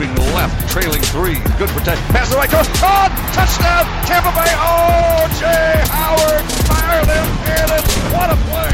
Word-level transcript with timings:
moving 0.00 0.16
left, 0.32 0.68
trailing 0.70 1.02
three. 1.02 1.34
Good 1.58 1.68
protection. 1.70 2.06
Pass 2.06 2.30
the 2.30 2.36
right 2.36 2.48
coast. 2.48 2.70
Caught! 2.74 3.10
Oh, 3.12 3.34
touchdown! 3.34 3.84
Tampa 4.06 4.32
Bay! 4.32 4.48
Oh, 4.56 5.28
Jay 5.38 5.76
Howard! 5.92 6.44
Fire 6.64 7.04
them 7.04 7.26
cannons! 7.44 7.84
What 8.14 8.30
a 8.30 8.36
play! 8.48 8.72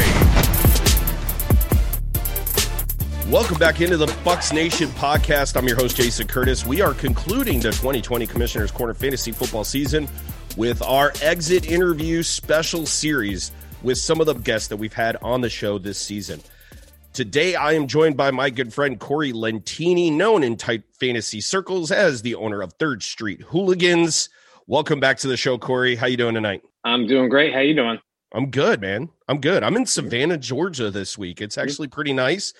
Welcome 3.30 3.58
back 3.58 3.80
into 3.80 3.96
the 3.96 4.06
Bucks 4.24 4.52
Nation 4.52 4.88
podcast. 4.90 5.56
I'm 5.56 5.66
your 5.66 5.76
host, 5.76 5.96
Jason 5.96 6.28
Curtis. 6.28 6.64
We 6.64 6.80
are 6.80 6.94
concluding 6.94 7.58
the 7.58 7.72
2020 7.72 8.24
Commissioner's 8.28 8.70
Corner 8.70 8.94
Fantasy 8.94 9.32
Football 9.32 9.64
season 9.64 10.08
with 10.56 10.80
our 10.80 11.12
exit 11.22 11.66
interview 11.66 12.22
special 12.22 12.86
series 12.86 13.50
with 13.82 13.98
some 13.98 14.20
of 14.20 14.26
the 14.26 14.34
guests 14.34 14.68
that 14.68 14.76
we've 14.76 14.92
had 14.92 15.16
on 15.16 15.40
the 15.40 15.50
show 15.50 15.76
this 15.78 15.98
season. 15.98 16.40
Today, 17.16 17.54
I 17.54 17.72
am 17.72 17.86
joined 17.86 18.18
by 18.18 18.30
my 18.30 18.50
good 18.50 18.74
friend 18.74 19.00
Corey 19.00 19.32
Lentini, 19.32 20.12
known 20.12 20.44
in 20.44 20.54
tight 20.54 20.82
fantasy 21.00 21.40
circles 21.40 21.90
as 21.90 22.20
the 22.20 22.34
owner 22.34 22.60
of 22.60 22.74
Third 22.74 23.02
Street 23.02 23.40
Hooligans. 23.40 24.28
Welcome 24.66 25.00
back 25.00 25.16
to 25.20 25.26
the 25.26 25.36
show, 25.38 25.56
Corey. 25.56 25.96
How 25.96 26.08
you 26.08 26.18
doing 26.18 26.34
tonight? 26.34 26.62
I'm 26.84 27.06
doing 27.06 27.30
great. 27.30 27.54
How 27.54 27.60
you 27.60 27.72
doing? 27.72 27.98
I'm 28.34 28.50
good, 28.50 28.82
man. 28.82 29.08
I'm 29.28 29.40
good. 29.40 29.62
I'm 29.62 29.76
in 29.76 29.86
Savannah, 29.86 30.36
Georgia 30.36 30.90
this 30.90 31.16
week. 31.16 31.40
It's 31.40 31.56
actually 31.56 31.88
pretty 31.88 32.12
nice. 32.12 32.52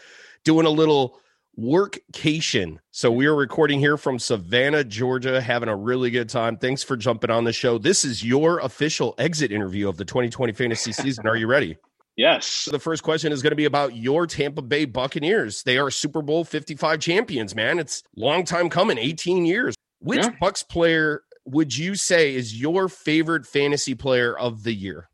Doing 0.42 0.65
a 0.65 0.70
little 0.70 1.20
workcation. 1.60 2.79
So 2.93 3.12
we 3.12 3.27
are 3.27 3.37
recording 3.37 3.79
here 3.79 3.98
from 3.98 4.18
Savannah, 4.18 4.84
Georgia, 4.84 5.38
having 5.38 5.68
a 5.68 5.77
really 5.77 6.10
good 6.10 6.30
time. 6.30 6.57
Thanks 6.57 6.82
for 6.82 6.96
jumping 6.96 7.29
on 7.29 7.45
the 7.45 7.52
show. 7.52 7.77
This 7.77 8.07
is 8.07 8.24
your 8.24 8.60
official 8.60 9.16
exit 9.18 9.52
interview 9.52 9.87
of 9.87 9.98
the 9.98 10.07
2020 10.07 10.54
fantasy 10.54 10.93
season. 10.93 11.27
Are 11.27 11.37
you 11.37 11.46
ready? 11.46 11.77
Yes. 12.16 12.66
The 12.70 12.78
first 12.78 13.02
question 13.02 13.30
is 13.30 13.42
going 13.42 13.50
to 13.50 13.56
be 13.56 13.66
about 13.66 13.94
your 13.94 14.26
Tampa 14.26 14.62
Bay 14.62 14.86
Buccaneers. 14.86 15.62
They 15.62 15.76
are 15.76 15.90
Super 15.90 16.23
Bowl 16.23 16.45
55 16.45 16.98
champions, 16.98 17.54
man. 17.54 17.78
It's 17.78 18.02
long 18.16 18.45
time 18.45 18.70
coming, 18.70 18.96
18 18.98 19.45
years. 19.45 19.74
Which 20.00 20.24
yeah. 20.24 20.30
Bucs 20.40 20.66
player 20.66 21.23
would 21.45 21.76
you 21.76 21.95
say 21.95 22.34
is 22.34 22.58
your 22.60 22.88
favorite 22.88 23.46
fantasy 23.46 23.95
player 23.95 24.36
of 24.38 24.62
the 24.62 24.73
year? 24.73 25.08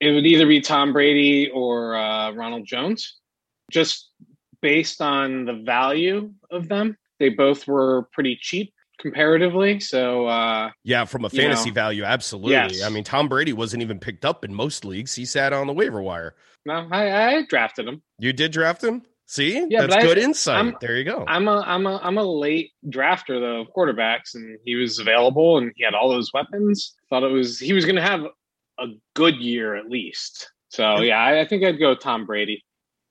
It 0.00 0.12
would 0.12 0.26
either 0.26 0.46
be 0.46 0.60
Tom 0.60 0.92
Brady 0.92 1.50
or 1.50 1.96
uh, 1.96 2.32
Ronald 2.32 2.66
Jones. 2.66 3.18
Just 3.70 4.10
based 4.60 5.00
on 5.00 5.44
the 5.44 5.54
value 5.54 6.32
of 6.50 6.68
them, 6.68 6.96
they 7.18 7.30
both 7.30 7.66
were 7.66 8.08
pretty 8.12 8.36
cheap 8.40 8.74
comparatively. 9.02 9.80
So 9.80 10.26
uh, 10.26 10.70
yeah, 10.84 11.04
from 11.04 11.24
a 11.24 11.30
fantasy 11.30 11.68
you 11.68 11.70
know, 11.72 11.74
value, 11.74 12.04
absolutely. 12.04 12.52
Yes. 12.52 12.82
I 12.82 12.88
mean, 12.88 13.04
Tom 13.04 13.28
Brady 13.28 13.52
wasn't 13.52 13.82
even 13.82 13.98
picked 13.98 14.24
up 14.24 14.44
in 14.44 14.54
most 14.54 14.84
leagues. 14.84 15.14
He 15.14 15.26
sat 15.26 15.52
on 15.52 15.66
the 15.66 15.72
waiver 15.74 16.00
wire. 16.00 16.34
No, 16.64 16.88
I, 16.90 17.36
I 17.36 17.42
drafted 17.46 17.86
him. 17.86 18.02
You 18.18 18.32
did 18.32 18.52
draft 18.52 18.82
him. 18.82 19.02
See, 19.26 19.66
yeah, 19.68 19.86
that's 19.86 20.04
good 20.04 20.18
I, 20.18 20.22
insight. 20.22 20.58
I'm, 20.58 20.76
there 20.80 20.96
you 20.96 21.04
go. 21.04 21.24
I'm 21.26 21.48
a 21.48 21.62
I'm 21.66 21.86
a 21.86 21.98
I'm 22.02 22.18
a 22.18 22.22
late 22.22 22.72
drafter 22.86 23.40
though 23.40 23.62
of 23.62 23.68
quarterbacks, 23.76 24.34
and 24.34 24.58
he 24.64 24.76
was 24.76 24.98
available, 24.98 25.58
and 25.58 25.72
he 25.76 25.84
had 25.84 25.94
all 25.94 26.08
those 26.08 26.32
weapons. 26.32 26.94
Thought 27.10 27.24
it 27.24 27.32
was 27.32 27.58
he 27.58 27.72
was 27.72 27.84
going 27.84 27.96
to 27.96 28.02
have 28.02 28.24
a 28.78 28.86
good 29.14 29.36
year 29.36 29.74
at 29.76 29.88
least. 29.88 30.50
So 30.68 31.00
yeah, 31.00 31.18
I, 31.18 31.40
I 31.40 31.46
think 31.46 31.64
I'd 31.64 31.78
go 31.78 31.94
Tom 31.94 32.26
Brady 32.26 32.64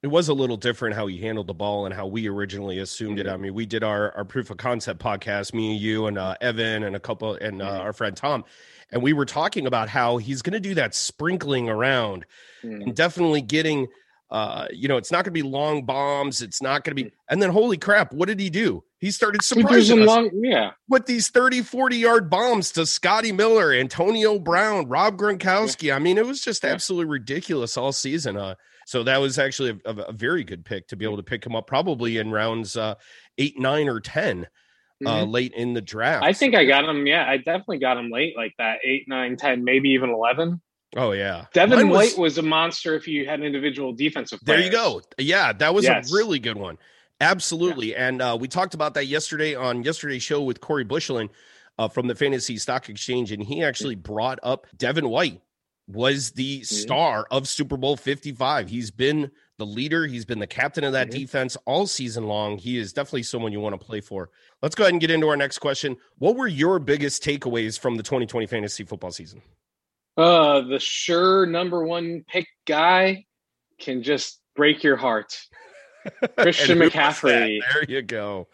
it 0.04 0.08
was 0.08 0.30
a 0.30 0.34
little 0.34 0.58
different 0.58 0.96
how 0.96 1.06
he 1.08 1.18
handled 1.18 1.48
the 1.48 1.54
ball 1.54 1.86
and 1.86 1.94
how 1.94 2.08
we 2.08 2.28
originally 2.28 2.80
assumed 2.80 3.20
it. 3.20 3.28
I 3.28 3.38
mean, 3.38 3.54
we 3.54 3.68
did 3.68 3.84
our, 3.84 4.12
our 4.16 4.26
proof 4.26 4.50
of 4.50 4.58
concept 4.58 5.00
podcast, 5.00 5.54
me 5.54 5.74
and 5.74 5.80
you 5.80 6.08
and 6.08 6.18
uh, 6.18 6.36
Evan 6.42 6.84
and 6.84 6.96
a 6.96 7.00
couple 7.00 7.36
and 7.36 7.62
uh, 7.62 7.66
mm-hmm. 7.66 7.82
our 7.82 7.94
friend 7.94 8.18
Tom, 8.18 8.44
and 8.92 9.04
we 9.04 9.14
were 9.14 9.26
talking 9.26 9.68
about 9.68 9.90
how 9.90 10.18
he's 10.18 10.42
going 10.42 10.54
to 10.54 10.60
do 10.60 10.74
that 10.76 10.96
sprinkling 10.96 11.70
around 11.70 12.26
mm. 12.64 12.82
and 12.82 12.96
definitely 12.96 13.42
getting. 13.42 13.88
Uh, 14.32 14.66
you 14.72 14.88
know, 14.88 14.96
it's 14.96 15.12
not 15.12 15.26
going 15.26 15.26
to 15.26 15.32
be 15.32 15.42
long 15.42 15.84
bombs. 15.84 16.42
It's 16.42 16.62
not 16.62 16.86
going 16.86 16.96
to 16.96 17.04
be. 17.04 17.10
Mm. 17.10 17.14
And 17.28 17.42
then, 17.42 17.50
holy 17.50 17.78
crap, 17.78 18.14
what 18.14 18.30
did 18.30 18.40
he 18.40 18.50
do? 18.50 18.82
He 18.98 19.12
started 19.12 19.44
surprising 19.44 20.00
us 20.04 20.08
long, 20.08 20.30
yeah. 20.34 20.72
with 20.88 21.06
these 21.06 21.28
30, 21.28 21.64
40 21.64 21.98
yard 21.98 22.30
bombs 22.30 22.72
to 22.72 22.86
Scotty 22.86 23.34
Miller, 23.34 23.74
Antonio 23.74 24.40
Brown, 24.40 24.88
Rob 24.88 25.18
Gronkowski. 25.18 25.88
Yeah. 25.88 25.98
I 25.98 26.00
mean, 26.00 26.18
it 26.18 26.26
was 26.26 26.40
just 26.40 26.64
absolutely 26.64 27.12
ridiculous 27.12 27.76
all 27.76 27.92
season. 27.92 28.38
Uh, 28.38 28.56
so 28.86 29.04
that 29.04 29.18
was 29.18 29.40
actually 29.40 29.80
a, 29.86 29.92
a, 29.92 30.12
very 30.12 30.44
good 30.44 30.66
pick 30.66 30.88
to 30.88 30.96
be 30.96 31.06
able 31.06 31.18
to 31.18 31.24
pick 31.24 31.46
him 31.46 31.56
up 31.56 31.68
probably 31.68 32.18
in 32.18 32.32
rounds 32.32 32.76
uh, 32.76 32.96
eight, 33.38 33.60
nine, 33.60 33.88
or 33.88 34.00
10 34.00 34.48
uh, 35.06 35.10
mm-hmm. 35.10 35.32
late 35.32 35.54
in 35.54 35.74
the 35.74 35.82
draft. 35.82 36.24
I 36.24 36.34
think 36.34 36.56
I 36.56 36.66
got 36.66 36.86
him. 36.86 37.08
Yeah, 37.08 37.26
I 37.28 37.38
definitely 37.38 37.80
got 37.80 37.98
him 37.98 38.10
late, 38.10 38.36
like 38.36 38.54
that 38.58 38.80
eight, 38.84 39.06
nine, 39.08 39.38
10, 39.38 39.64
maybe 39.64 39.90
even 39.90 40.10
11. 40.10 40.62
Oh 40.98 41.14
yeah, 41.14 41.46
Devin 41.54 41.88
White 41.88 42.18
was 42.18 42.38
a 42.38 42.42
monster 42.42 42.96
if 42.96 43.08
you 43.08 43.26
had 43.26 43.40
an 43.40 43.46
individual 43.46 43.94
defensive. 43.94 44.42
Players. 44.42 44.60
There 44.60 44.66
you 44.66 44.72
go. 44.72 45.02
Yeah, 45.18 45.54
that 45.54 45.74
was 45.74 45.86
yes. 45.86 46.12
a 46.12 46.16
really 46.16 46.38
good 46.38 46.58
one. 46.58 46.78
Absolutely, 47.22 47.92
yeah. 47.92 48.08
and 48.08 48.22
uh, 48.22 48.38
we 48.38 48.50
talked 48.50 48.74
about 48.74 48.94
that 48.96 49.06
yesterday 49.06 49.56
on 49.56 49.84
yesterday's 49.84 50.24
show 50.24 50.42
with 50.42 50.60
Corey 50.60 50.84
Bushelin 50.84 51.30
uh, 51.78 51.88
from 51.88 52.08
the 52.08 52.16
Fantasy 52.16 52.58
Stock 52.58 52.90
Exchange, 52.90 53.32
and 53.32 53.42
he 53.42 53.64
actually 53.64 53.96
brought 53.96 54.40
up 54.44 54.68
Devin 54.76 55.08
White 55.08 55.40
was 55.94 56.32
the 56.32 56.62
mm-hmm. 56.62 56.76
star 56.76 57.28
of 57.32 57.48
Super 57.48 57.78
Bowl 57.78 57.96
55. 57.96 58.70
He's 58.70 58.92
been 58.92 59.32
the 59.58 59.66
leader, 59.66 60.08
he's 60.08 60.26
been 60.26 60.40
the 60.40 60.48
captain 60.48 60.84
of 60.84 60.94
that 60.94 61.10
mm-hmm. 61.10 61.20
defense 61.20 61.58
all 61.66 61.86
season 61.86 62.26
long. 62.26 62.58
He 62.58 62.78
is 62.78 62.94
definitely 62.94 63.24
someone 63.24 63.52
you 63.52 63.60
want 63.60 63.80
to 63.80 63.86
play 63.86 64.02
for. 64.02 64.30
Let's 64.62 64.76
go 64.76 64.84
ahead 64.84 64.94
and 64.94 65.02
get 65.02 65.12
into 65.12 65.28
our 65.28 65.38
next 65.38 65.60
question. 65.60 65.98
What 66.18 66.36
were 66.36 66.48
your 66.48 66.80
biggest 66.80 67.24
takeaways 67.24 67.80
from 67.80 67.96
the 67.96 68.04
2020 68.04 68.48
fantasy 68.48 68.84
football 68.84 69.12
season? 69.12 69.42
Uh, 70.18 70.62
the 70.62 70.80
sure 70.80 71.46
number 71.46 71.84
one 71.84 72.24
pick 72.28 72.48
guy 72.66 73.26
can 73.80 74.04
just 74.04 74.40
break 74.56 74.84
your 74.84 74.98
heart. 74.98 75.40
Christian 76.38 76.80
McCaffrey. 76.80 77.60
There 77.72 77.86
you 77.88 78.02
go. 78.02 78.48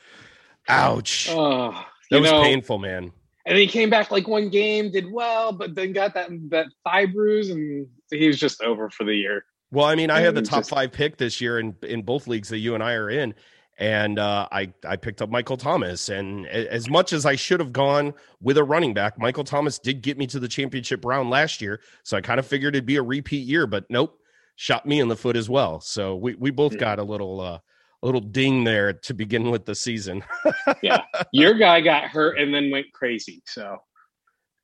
Ouch. 0.67 1.29
Oh, 1.31 1.85
that 2.11 2.21
was 2.21 2.29
know, 2.29 2.43
painful, 2.43 2.77
man 2.77 3.13
and 3.47 3.55
then 3.55 3.61
he 3.61 3.67
came 3.67 3.89
back 3.89 4.11
like 4.11 4.27
one 4.27 4.49
game, 4.49 4.91
did 4.91 5.09
well, 5.09 5.53
but 5.53 5.73
then 5.73 5.93
got 5.93 6.13
that 6.15 6.29
that 6.49 6.67
thigh 6.83 7.05
bruise, 7.05 7.49
and 7.49 7.87
he 8.11 8.27
was 8.27 8.37
just 8.37 8.61
over 8.61 8.89
for 8.89 9.05
the 9.05 9.15
year. 9.15 9.45
Well, 9.71 9.85
I 9.85 9.95
mean, 9.95 10.09
I 10.09 10.19
had 10.19 10.35
the 10.35 10.41
top 10.41 10.59
just, 10.59 10.69
five 10.69 10.91
pick 10.91 11.15
this 11.15 11.39
year 11.39 11.57
in 11.57 11.73
in 11.81 12.01
both 12.01 12.27
leagues 12.27 12.49
that 12.49 12.57
you 12.57 12.75
and 12.75 12.83
I 12.83 12.93
are 12.95 13.09
in, 13.09 13.33
and 13.77 14.19
uh, 14.19 14.49
I 14.51 14.73
I 14.85 14.97
picked 14.97 15.21
up 15.21 15.29
Michael 15.29 15.55
Thomas, 15.55 16.09
and 16.09 16.45
as 16.45 16.89
much 16.89 17.13
as 17.13 17.25
I 17.25 17.35
should 17.35 17.61
have 17.61 17.71
gone 17.71 18.13
with 18.41 18.57
a 18.57 18.65
running 18.65 18.93
back, 18.93 19.17
Michael 19.17 19.45
Thomas 19.45 19.79
did 19.79 20.01
get 20.01 20.17
me 20.17 20.27
to 20.27 20.41
the 20.41 20.49
championship 20.49 21.05
round 21.05 21.29
last 21.29 21.61
year, 21.61 21.79
so 22.03 22.17
I 22.17 22.21
kind 22.21 22.41
of 22.41 22.45
figured 22.45 22.75
it'd 22.75 22.85
be 22.85 22.97
a 22.97 23.03
repeat 23.03 23.47
year, 23.47 23.65
but 23.65 23.85
nope, 23.89 24.19
shot 24.57 24.85
me 24.85 24.99
in 24.99 25.07
the 25.07 25.15
foot 25.15 25.37
as 25.37 25.49
well. 25.49 25.79
So 25.79 26.17
we 26.17 26.35
we 26.35 26.51
both 26.51 26.77
got 26.77 26.99
a 26.99 27.03
little. 27.03 27.39
Uh, 27.39 27.59
a 28.03 28.05
little 28.05 28.21
ding 28.21 28.63
there 28.63 28.93
to 28.93 29.13
begin 29.13 29.49
with 29.49 29.65
the 29.65 29.75
season. 29.75 30.23
yeah. 30.81 31.03
Your 31.31 31.53
guy 31.53 31.81
got 31.81 32.05
hurt 32.05 32.39
and 32.39 32.53
then 32.53 32.69
went 32.69 32.87
crazy. 32.93 33.41
So 33.45 33.79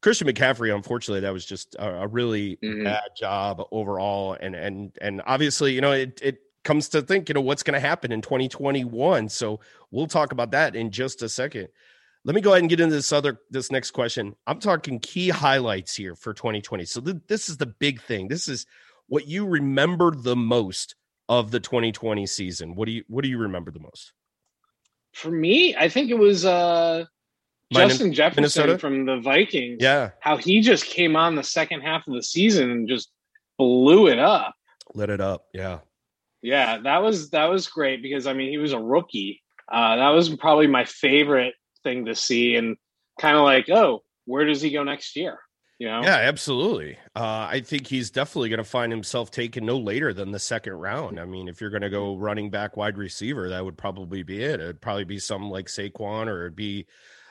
Christian 0.02 0.28
McCaffrey, 0.28 0.74
unfortunately, 0.74 1.22
that 1.22 1.34
was 1.34 1.46
just 1.46 1.76
a, 1.76 2.02
a 2.02 2.08
really 2.08 2.58
mm-hmm. 2.64 2.84
bad 2.84 3.10
job 3.18 3.62
overall. 3.72 4.38
And 4.40 4.54
and 4.54 4.96
and 5.02 5.22
obviously, 5.26 5.74
you 5.74 5.82
know, 5.82 5.94
it 5.94 6.20
it 6.22 6.38
comes 6.64 6.90
to 6.90 7.02
think, 7.02 7.30
you 7.30 7.34
know, 7.34 7.42
what's 7.42 7.64
going 7.64 7.74
to 7.74 7.80
happen 7.80 8.12
in 8.12 8.22
2021. 8.22 9.30
So 9.30 9.60
we'll 9.92 10.08
talk 10.08 10.32
about 10.32 10.52
that 10.52 10.76
in 10.76 10.92
just 10.92 11.22
a 11.22 11.30
second. 11.30 11.70
Let 12.26 12.36
me 12.36 12.42
go 12.42 12.52
ahead 12.52 12.62
and 12.62 12.70
get 12.70 12.80
into 12.80 12.96
this 12.96 13.12
other 13.12 13.40
this 13.50 13.72
next 13.72 13.92
question. 13.92 14.36
I'm 14.46 14.60
talking 14.60 15.00
key 15.00 15.30
highlights 15.30 15.96
here 15.96 16.16
for 16.16 16.34
2020. 16.34 16.86
So 16.86 17.02
th- 17.02 17.18
this 17.28 17.50
is 17.50 17.58
the 17.58 17.66
big 17.66 18.02
thing. 18.02 18.28
This 18.28 18.48
is 18.48 18.66
what 19.08 19.28
you 19.28 19.46
remember 19.46 20.12
the 20.12 20.36
most 20.36 20.96
of 21.30 21.52
the 21.52 21.60
2020 21.60 22.26
season? 22.28 22.76
What 22.76 22.86
do 22.86 22.92
you 22.92 23.04
what 23.08 23.24
do 23.24 23.30
you 23.30 23.38
remember 23.38 23.72
the 23.72 23.80
most? 23.80 24.14
For 25.14 25.30
me, 25.30 25.76
I 25.76 25.90
think 25.90 26.10
it 26.10 26.18
was 26.18 26.46
uh 26.46 27.06
Justin 27.72 28.14
Jefferson 28.14 28.42
Minnesota? 28.42 28.78
from 28.78 29.06
the 29.06 29.20
Vikings. 29.20 29.78
Yeah. 29.82 30.12
How 30.20 30.38
he 30.38 30.62
just 30.62 30.86
came 30.86 31.16
on 31.16 31.36
the 31.36 31.44
second 31.44 31.82
half 31.82 32.08
of 32.08 32.14
the 32.14 32.24
season 32.24 32.70
and 32.70 32.88
just 32.88 33.12
blew 33.58 34.08
it 34.08 34.20
up. 34.20 34.54
Lit 34.94 35.10
it 35.10 35.22
up. 35.22 35.46
Yeah. 35.54 35.80
Yeah, 36.42 36.80
that 36.80 37.02
was 37.02 37.30
that 37.30 37.50
was 37.50 37.68
great 37.68 38.02
because 38.02 38.28
I 38.28 38.34
mean 38.34 38.50
he 38.50 38.58
was 38.58 38.74
a 38.74 38.80
rookie. 38.80 39.42
Uh 39.72 39.96
that 39.96 40.10
was 40.10 40.30
probably 40.36 40.68
my 40.68 40.86
favorite 40.86 41.56
thing 41.84 42.06
to 42.06 42.16
see 42.16 42.56
and 42.56 42.78
kind 43.20 43.38
of 43.38 43.44
like, 43.44 43.70
oh, 43.70 44.04
where 44.26 44.46
does 44.46 44.62
he 44.62 44.72
go 44.72 44.84
next 44.84 45.16
year? 45.16 45.40
You 45.84 45.90
know? 45.90 46.02
Yeah, 46.02 46.16
absolutely. 46.16 46.98
Uh, 47.14 47.46
I 47.52 47.60
think 47.60 47.88
he's 47.88 48.10
definitely 48.10 48.48
going 48.48 48.60
to 48.60 48.64
find 48.64 48.90
himself 48.90 49.32
taken 49.32 49.66
no 49.66 49.78
later 49.78 50.14
than 50.14 50.32
the 50.32 50.40
second 50.40 50.76
round. 50.76 51.20
I 51.20 51.26
mean, 51.26 51.50
if 51.50 51.60
you're 51.60 51.72
going 51.72 51.82
to 51.82 51.90
go 51.90 52.16
running 52.16 52.50
back, 52.50 52.78
wide 52.78 52.98
receiver, 52.98 53.50
that 53.50 53.66
would 53.66 53.78
probably 53.78 54.24
be 54.24 54.42
it. 54.42 54.62
It'd 54.62 54.80
probably 54.80 55.04
be 55.04 55.20
something 55.20 55.50
like 55.50 55.66
Saquon, 55.66 56.28
or 56.28 56.44
it'd 56.44 56.56
be 56.56 56.86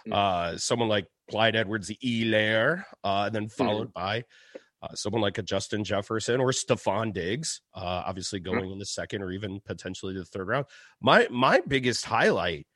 mm. 0.06 0.12
uh, 0.12 0.58
someone 0.58 0.90
like 0.90 1.06
Clyde 1.30 1.56
Edwards-Helaire, 1.56 2.84
uh, 3.02 3.22
and 3.24 3.34
then 3.34 3.48
followed 3.48 3.88
mm. 3.88 3.94
by 3.94 4.24
uh, 4.82 4.94
someone 4.94 5.22
like 5.22 5.38
a 5.38 5.42
Justin 5.42 5.82
Jefferson 5.82 6.38
or 6.38 6.50
Stefon 6.50 7.14
Diggs, 7.14 7.62
uh, 7.74 8.02
obviously 8.04 8.38
mm. 8.38 8.44
going 8.44 8.68
mm. 8.68 8.72
in 8.72 8.78
the 8.78 8.84
second 8.84 9.22
or 9.22 9.30
even 9.30 9.60
potentially 9.64 10.12
the 10.12 10.26
third 10.26 10.48
round. 10.48 10.66
My 11.00 11.26
my 11.30 11.62
biggest 11.66 12.04
highlight 12.04 12.66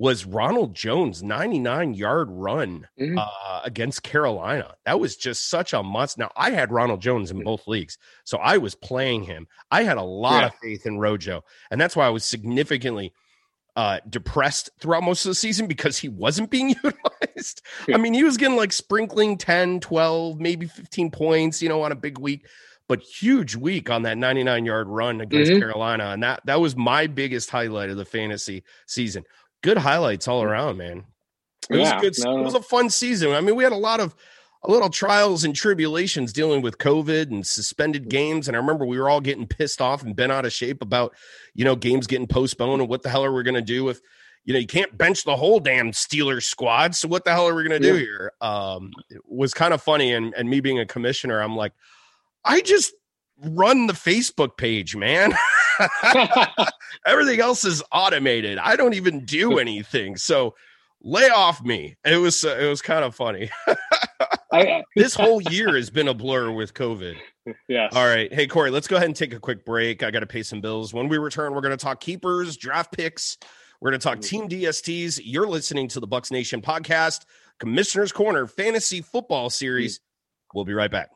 was 0.00 0.24
Ronald 0.24 0.74
Jones' 0.74 1.22
99 1.22 1.92
yard 1.92 2.30
run 2.30 2.88
mm-hmm. 2.98 3.18
uh, 3.18 3.60
against 3.64 4.02
Carolina. 4.02 4.74
That 4.86 4.98
was 4.98 5.14
just 5.14 5.50
such 5.50 5.74
a 5.74 5.82
must. 5.82 6.16
Now, 6.16 6.32
I 6.34 6.52
had 6.52 6.72
Ronald 6.72 7.02
Jones 7.02 7.30
in 7.30 7.40
mm. 7.40 7.44
both 7.44 7.68
leagues, 7.68 7.98
so 8.24 8.38
I 8.38 8.56
was 8.56 8.74
playing 8.74 9.24
him. 9.24 9.46
I 9.70 9.82
had 9.82 9.98
a 9.98 10.02
lot 10.02 10.40
yeah. 10.40 10.46
of 10.46 10.54
faith 10.54 10.86
in 10.86 10.98
Rojo, 10.98 11.44
and 11.70 11.78
that's 11.78 11.94
why 11.94 12.06
I 12.06 12.08
was 12.08 12.24
significantly 12.24 13.12
uh, 13.76 14.00
depressed 14.08 14.70
throughout 14.80 15.02
most 15.02 15.26
of 15.26 15.28
the 15.28 15.34
season 15.34 15.66
because 15.66 15.98
he 15.98 16.08
wasn't 16.08 16.48
being 16.48 16.70
utilized. 16.82 17.60
I 17.92 17.98
mean, 17.98 18.14
he 18.14 18.24
was 18.24 18.38
getting 18.38 18.56
like 18.56 18.72
sprinkling 18.72 19.36
10, 19.36 19.80
12, 19.80 20.40
maybe 20.40 20.64
15 20.64 21.10
points, 21.10 21.60
you 21.60 21.68
know, 21.68 21.82
on 21.82 21.92
a 21.92 21.96
big 21.96 22.18
week, 22.18 22.46
but 22.88 23.02
huge 23.02 23.54
week 23.54 23.90
on 23.90 24.04
that 24.04 24.16
99 24.16 24.64
yard 24.64 24.88
run 24.88 25.20
against 25.20 25.52
mm-hmm. 25.52 25.60
Carolina. 25.60 26.04
And 26.04 26.22
that, 26.22 26.40
that 26.46 26.58
was 26.58 26.74
my 26.74 27.06
biggest 27.06 27.50
highlight 27.50 27.90
of 27.90 27.98
the 27.98 28.06
fantasy 28.06 28.64
season. 28.86 29.24
Good 29.62 29.78
highlights 29.78 30.28
all 30.28 30.42
around, 30.42 30.78
man. 30.78 31.04
It 31.68 31.76
yeah, 31.78 32.00
was 32.00 32.18
good. 32.18 32.24
No. 32.24 32.38
It 32.38 32.42
was 32.42 32.54
a 32.54 32.62
fun 32.62 32.90
season. 32.90 33.32
I 33.32 33.40
mean, 33.40 33.56
we 33.56 33.64
had 33.64 33.72
a 33.72 33.76
lot 33.76 34.00
of 34.00 34.14
a 34.62 34.70
little 34.70 34.90
trials 34.90 35.44
and 35.44 35.54
tribulations 35.54 36.32
dealing 36.32 36.60
with 36.60 36.78
COVID 36.78 37.30
and 37.30 37.46
suspended 37.46 38.08
games. 38.08 38.46
And 38.46 38.56
I 38.56 38.60
remember 38.60 38.84
we 38.84 38.98
were 38.98 39.08
all 39.08 39.20
getting 39.20 39.46
pissed 39.46 39.80
off 39.80 40.02
and 40.02 40.14
bent 40.14 40.32
out 40.32 40.44
of 40.44 40.52
shape 40.52 40.82
about, 40.82 41.14
you 41.54 41.64
know, 41.64 41.76
games 41.76 42.06
getting 42.06 42.26
postponed 42.26 42.82
and 42.82 42.90
what 42.90 43.02
the 43.02 43.08
hell 43.08 43.24
are 43.24 43.32
we 43.32 43.42
going 43.42 43.54
to 43.54 43.62
do 43.62 43.84
with, 43.84 44.02
you 44.44 44.52
know, 44.52 44.58
you 44.58 44.66
can't 44.66 44.96
bench 44.96 45.24
the 45.24 45.36
whole 45.36 45.60
damn 45.60 45.92
Steelers 45.92 46.42
squad. 46.42 46.94
So 46.94 47.08
what 47.08 47.24
the 47.24 47.30
hell 47.30 47.48
are 47.48 47.54
we 47.54 47.66
going 47.66 47.80
to 47.80 47.88
do 47.88 47.94
yeah. 47.94 48.00
here? 48.00 48.32
Um, 48.40 48.90
it 49.08 49.22
was 49.26 49.54
kind 49.54 49.72
of 49.72 49.82
funny. 49.82 50.12
And, 50.12 50.34
and 50.34 50.48
me 50.48 50.60
being 50.60 50.78
a 50.78 50.86
commissioner, 50.86 51.40
I'm 51.40 51.56
like, 51.56 51.72
I 52.44 52.60
just 52.60 52.92
run 53.42 53.86
the 53.86 53.94
Facebook 53.94 54.58
page, 54.58 54.94
man. 54.94 55.32
Everything 57.06 57.40
else 57.40 57.64
is 57.64 57.82
automated. 57.92 58.58
I 58.58 58.76
don't 58.76 58.94
even 58.94 59.24
do 59.24 59.58
anything. 59.58 60.16
So 60.16 60.54
lay 61.02 61.28
off 61.28 61.62
me. 61.62 61.96
It 62.04 62.16
was, 62.16 62.44
uh, 62.44 62.58
it 62.60 62.66
was 62.66 62.82
kind 62.82 63.04
of 63.04 63.14
funny. 63.14 63.50
This 64.96 65.14
whole 65.14 65.40
year 65.40 65.76
has 65.76 65.90
been 65.90 66.08
a 66.08 66.14
blur 66.14 66.50
with 66.50 66.74
COVID. 66.74 67.16
Yeah. 67.68 67.88
All 67.92 68.04
right. 68.04 68.32
Hey, 68.32 68.46
Corey, 68.46 68.70
let's 68.70 68.88
go 68.88 68.96
ahead 68.96 69.06
and 69.06 69.16
take 69.16 69.32
a 69.32 69.40
quick 69.40 69.64
break. 69.64 70.02
I 70.02 70.10
got 70.10 70.20
to 70.20 70.26
pay 70.26 70.42
some 70.42 70.60
bills. 70.60 70.92
When 70.92 71.08
we 71.08 71.18
return, 71.18 71.54
we're 71.54 71.60
going 71.60 71.76
to 71.76 71.82
talk 71.82 72.00
keepers, 72.00 72.56
draft 72.56 72.92
picks. 72.92 73.38
We're 73.80 73.90
going 73.90 74.00
to 74.00 74.04
talk 74.04 74.18
mm-hmm. 74.18 74.48
team 74.48 74.62
DSTs. 74.62 75.20
You're 75.24 75.48
listening 75.48 75.88
to 75.88 76.00
the 76.00 76.06
Bucks 76.06 76.30
Nation 76.30 76.60
podcast, 76.60 77.24
Commissioner's 77.58 78.12
Corner 78.12 78.46
Fantasy 78.46 79.00
Football 79.00 79.50
Series. 79.50 79.98
Mm-hmm. 79.98 80.58
We'll 80.58 80.64
be 80.64 80.74
right 80.74 80.90
back. 80.90 81.10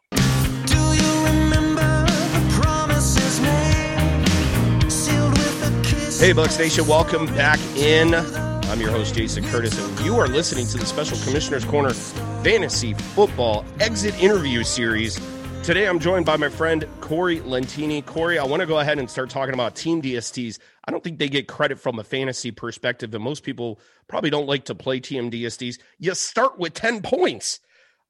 Hey, 6.25 6.33
Bucs 6.33 6.59
Nation, 6.59 6.87
welcome 6.87 7.27
back 7.27 7.61
in. 7.77 8.15
I'm 8.15 8.81
your 8.81 8.91
host, 8.91 9.15
Jason 9.15 9.45
Curtis, 9.45 9.79
and 9.79 10.01
you 10.07 10.19
are 10.19 10.27
listening 10.27 10.67
to 10.69 10.79
the 10.79 10.87
Special 10.87 11.19
Commissioner's 11.19 11.67
Corner 11.67 11.93
Fantasy 11.93 12.95
Football 12.95 13.63
Exit 13.79 14.19
Interview 14.19 14.65
Series. 14.65 15.21
Today, 15.63 15.87
I'm 15.87 15.99
joined 15.99 16.25
by 16.25 16.39
my 16.39 16.49
friend 16.49 16.89
Corey 17.03 17.41
Lentini. 17.41 18.03
Corey, 18.07 18.39
I 18.39 18.45
want 18.45 18.61
to 18.61 18.67
go 18.67 18.79
ahead 18.79 18.99
and 18.99 19.11
start 19.11 19.29
talking 19.29 19.53
about 19.53 19.77
Team 19.77 20.01
DSTs. 20.01 20.61
I 20.87 20.93
don't 20.93 21.05
think 21.05 21.19
they 21.19 21.29
get 21.29 21.47
credit 21.47 21.79
from 21.79 21.99
a 21.99 22.05
fantasy 22.05 22.51
perspective, 22.51 23.15
and 23.15 23.23
most 23.23 23.43
people 23.43 23.79
probably 24.09 24.31
don't 24.31 24.49
like 24.49 24.65
to 24.65 24.75
play 24.75 25.01
Team 25.01 25.31
DSTs. 25.31 25.79
You 25.99 26.15
start 26.15 26.59
with 26.59 26.73
10 26.73 27.03
points. 27.03 27.61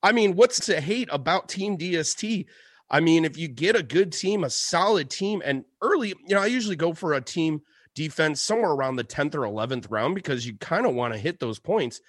I 0.05 0.13
mean, 0.13 0.37
what's 0.37 0.65
to 0.67 0.81
hate 0.81 1.09
about 1.11 1.49
Team 1.49 1.77
DST? 1.77 2.47
I 2.89 3.01
mean, 3.01 3.25
if 3.25 3.37
you 3.37 3.49
get 3.49 3.75
a 3.75 3.83
good 3.83 4.13
team, 4.13 4.45
a 4.45 4.51
solid 4.51 5.11
team, 5.11 5.43
and 5.45 5.65
early, 5.83 6.11
you 6.29 6.37
know, 6.37 6.43
I 6.43 6.47
usually 6.47 6.77
go 6.77 6.93
for 6.93 7.13
a 7.13 7.21
team– 7.21 7.63
defense 7.95 8.41
somewhere 8.41 8.73
around 8.73 8.97
the 8.97 9.05
10th 9.05 9.35
or 9.35 9.41
11th 9.41 9.87
round 9.91 10.15
because 10.15 10.47
you 10.47 10.57
kind 10.59 10.87
of 10.87 10.95
want 10.95 11.13
to 11.13 11.19
hit 11.19 11.41
those 11.41 11.59
points 11.59 12.01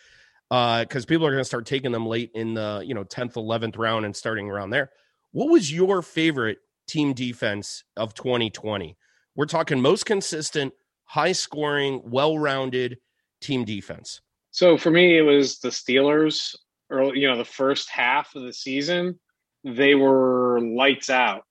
because 0.50 1.04
uh, 1.04 1.08
people 1.08 1.26
are 1.26 1.32
going 1.32 1.42
to 1.42 1.46
start 1.46 1.66
taking 1.66 1.92
them 1.92 2.06
late 2.06 2.32
in 2.34 2.54
the 2.54 2.84
you 2.86 2.94
know 2.94 3.04
10th 3.04 3.34
11th 3.34 3.78
round 3.78 4.06
and 4.06 4.16
starting 4.16 4.50
around 4.50 4.70
there. 4.70 4.92
What 5.32 5.50
was 5.50 5.72
your 5.72 6.02
favorite 6.02 6.60
team 6.88 7.14
defense 7.14 7.84
of 7.98 8.14
2020 8.14 8.98
we're 9.36 9.46
talking 9.46 9.82
most 9.82 10.06
consistent 10.06 10.74
high 11.04 11.34
scoring 11.34 12.02
well-rounded 12.06 12.98
team 13.42 13.66
defense. 13.66 14.22
So 14.52 14.78
for 14.78 14.92
me 14.92 15.18
it 15.18 15.22
was 15.22 15.60
the 15.60 15.70
steelers 15.70 16.56
early 16.90 17.20
you 17.20 17.28
know 17.28 17.38
the 17.38 17.46
first 17.46 17.90
half 17.90 18.36
of 18.36 18.44
the 18.44 18.54
season. 18.54 19.20
They 19.64 19.96
were 19.96 20.60
lights 20.62 21.10
out 21.10 21.44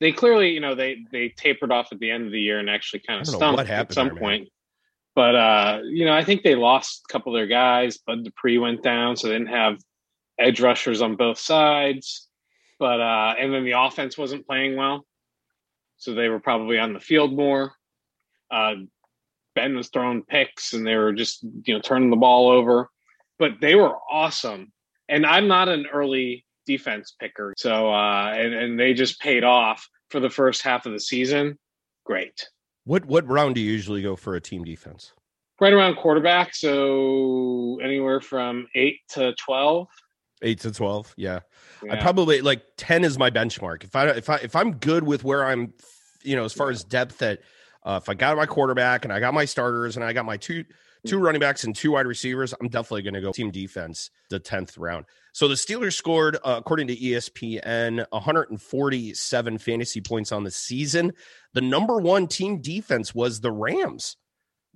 they 0.00 0.12
clearly, 0.12 0.50
you 0.50 0.60
know, 0.60 0.74
they 0.74 0.98
they 1.12 1.28
tapered 1.30 1.72
off 1.72 1.88
at 1.92 1.98
the 1.98 2.10
end 2.10 2.26
of 2.26 2.32
the 2.32 2.40
year 2.40 2.58
and 2.58 2.68
actually 2.68 3.00
kind 3.00 3.20
of 3.20 3.26
stumped 3.26 3.68
at 3.68 3.92
some 3.92 4.08
there, 4.08 4.16
point. 4.16 4.48
But 5.14 5.36
uh, 5.36 5.80
you 5.84 6.04
know, 6.04 6.12
I 6.12 6.24
think 6.24 6.42
they 6.42 6.54
lost 6.54 7.02
a 7.08 7.12
couple 7.12 7.34
of 7.34 7.38
their 7.38 7.46
guys. 7.46 7.98
Bud 7.98 8.24
Dupree 8.24 8.58
went 8.58 8.82
down, 8.82 9.16
so 9.16 9.28
they 9.28 9.34
didn't 9.34 9.48
have 9.48 9.78
edge 10.38 10.60
rushers 10.60 11.00
on 11.02 11.16
both 11.16 11.38
sides. 11.38 12.28
But 12.78 13.00
uh, 13.00 13.34
and 13.38 13.52
then 13.52 13.64
the 13.64 13.78
offense 13.78 14.18
wasn't 14.18 14.46
playing 14.46 14.76
well, 14.76 15.06
so 15.96 16.14
they 16.14 16.28
were 16.28 16.40
probably 16.40 16.78
on 16.78 16.92
the 16.92 17.00
field 17.00 17.34
more. 17.34 17.72
Uh, 18.50 18.74
ben 19.54 19.76
was 19.76 19.88
throwing 19.88 20.24
picks, 20.24 20.72
and 20.72 20.84
they 20.84 20.96
were 20.96 21.12
just 21.12 21.44
you 21.64 21.74
know 21.74 21.80
turning 21.80 22.10
the 22.10 22.16
ball 22.16 22.50
over. 22.50 22.90
But 23.38 23.60
they 23.60 23.76
were 23.76 23.96
awesome, 24.10 24.72
and 25.08 25.24
I'm 25.24 25.46
not 25.46 25.68
an 25.68 25.86
early 25.92 26.43
defense 26.66 27.14
picker, 27.20 27.54
so 27.56 27.92
uh, 27.92 28.32
and 28.34 28.54
and 28.54 28.78
they 28.78 28.94
just 28.94 29.20
paid 29.20 29.44
off 29.44 29.88
for 30.10 30.20
the 30.20 30.30
first 30.30 30.62
half 30.62 30.86
of 30.86 30.92
the 30.92 31.00
season, 31.00 31.58
great. 32.04 32.48
What 32.84 33.04
what 33.06 33.26
round 33.28 33.54
do 33.54 33.60
you 33.60 33.70
usually 33.70 34.02
go 34.02 34.16
for 34.16 34.36
a 34.36 34.40
team 34.40 34.64
defense? 34.64 35.12
Right 35.60 35.72
around 35.72 35.96
quarterback, 35.96 36.54
so 36.54 37.78
anywhere 37.82 38.20
from 38.20 38.66
eight 38.74 38.98
to 39.10 39.34
twelve. 39.34 39.88
Eight 40.42 40.60
to 40.60 40.72
twelve, 40.72 41.14
yeah. 41.16 41.40
yeah. 41.82 41.94
I 41.94 42.00
probably 42.00 42.40
like 42.40 42.62
ten 42.76 43.04
is 43.04 43.18
my 43.18 43.30
benchmark. 43.30 43.84
If 43.84 43.96
I 43.96 44.08
if 44.08 44.28
I 44.28 44.36
if 44.36 44.56
I'm 44.56 44.76
good 44.76 45.04
with 45.04 45.24
where 45.24 45.44
I'm, 45.44 45.72
you 46.22 46.36
know, 46.36 46.44
as 46.44 46.52
far 46.52 46.70
as 46.70 46.84
depth 46.84 47.18
that 47.18 47.40
uh, 47.84 48.00
if 48.02 48.08
I 48.08 48.14
got 48.14 48.36
my 48.36 48.46
quarterback 48.46 49.04
and 49.04 49.12
I 49.12 49.20
got 49.20 49.32
my 49.32 49.44
starters 49.44 49.96
and 49.96 50.04
I 50.04 50.12
got 50.12 50.24
my 50.24 50.36
two 50.36 50.64
two 51.06 51.18
running 51.18 51.40
backs 51.40 51.64
and 51.64 51.74
two 51.74 51.92
wide 51.92 52.06
receivers, 52.06 52.54
I'm 52.60 52.68
definitely 52.68 53.02
going 53.02 53.14
to 53.14 53.20
go 53.20 53.32
team 53.32 53.50
defense 53.50 54.10
the 54.30 54.40
10th 54.40 54.78
round. 54.78 55.04
So 55.34 55.48
the 55.48 55.54
Steelers 55.56 55.94
scored, 55.94 56.36
uh, 56.36 56.54
according 56.58 56.86
to 56.86 56.96
ESPN, 56.96 58.06
147 58.10 59.58
fantasy 59.58 60.00
points 60.00 60.30
on 60.30 60.44
the 60.44 60.50
season. 60.52 61.12
The 61.54 61.60
number 61.60 61.96
one 61.98 62.28
team 62.28 62.60
defense 62.60 63.12
was 63.12 63.40
the 63.40 63.50
Rams 63.50 64.16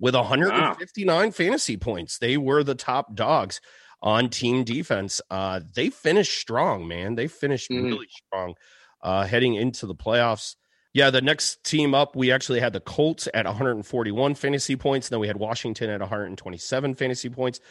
with 0.01 0.15
159 0.15 1.25
wow. 1.25 1.31
fantasy 1.31 1.77
points. 1.77 2.17
They 2.17 2.35
were 2.35 2.65
the 2.65 2.75
top 2.75 3.15
dogs 3.15 3.61
on 4.01 4.27
team 4.27 4.65
defense. 4.65 5.21
Uh, 5.29 5.61
they 5.73 5.89
finished 5.89 6.37
strong, 6.37 6.89
man. 6.89 7.15
They 7.15 7.27
finished 7.27 7.71
mm-hmm. 7.71 7.85
really 7.85 8.09
strong 8.09 8.55
uh, 9.01 9.25
heading 9.25 9.55
into 9.55 9.85
the 9.85 9.95
playoffs. 9.95 10.57
Yeah, 10.91 11.09
the 11.09 11.21
next 11.21 11.63
team 11.63 11.95
up, 11.95 12.17
we 12.17 12.33
actually 12.33 12.59
had 12.59 12.73
the 12.73 12.81
Colts 12.81 13.29
at 13.33 13.45
141 13.45 14.35
fantasy 14.35 14.75
points. 14.75 15.07
And 15.07 15.13
then 15.13 15.21
we 15.21 15.27
had 15.27 15.37
Washington 15.37 15.89
at 15.89 16.01
127 16.01 16.95
fantasy 16.95 17.29
points. 17.29 17.61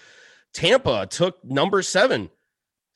Tampa 0.55 1.07
took 1.07 1.45
number 1.45 1.83
seven, 1.83 2.31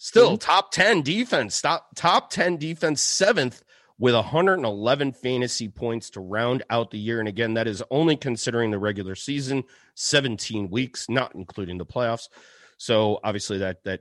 still 0.02 0.30
mm-hmm. 0.30 0.38
top 0.38 0.72
10 0.72 1.02
defense, 1.02 1.60
top, 1.60 1.86
top 1.94 2.28
10 2.30 2.56
defense, 2.56 3.00
seventh 3.00 3.62
with 4.00 4.16
111 4.16 5.12
fantasy 5.12 5.68
points 5.68 6.10
to 6.10 6.20
round 6.20 6.64
out 6.68 6.90
the 6.90 6.98
year. 6.98 7.20
And 7.20 7.28
again, 7.28 7.54
that 7.54 7.68
is 7.68 7.84
only 7.88 8.16
considering 8.16 8.72
the 8.72 8.80
regular 8.80 9.14
season, 9.14 9.62
17 9.94 10.70
weeks, 10.70 11.08
not 11.08 11.36
including 11.36 11.78
the 11.78 11.86
playoffs. 11.86 12.28
So 12.78 13.20
obviously 13.22 13.58
that 13.58 13.84
that 13.84 14.00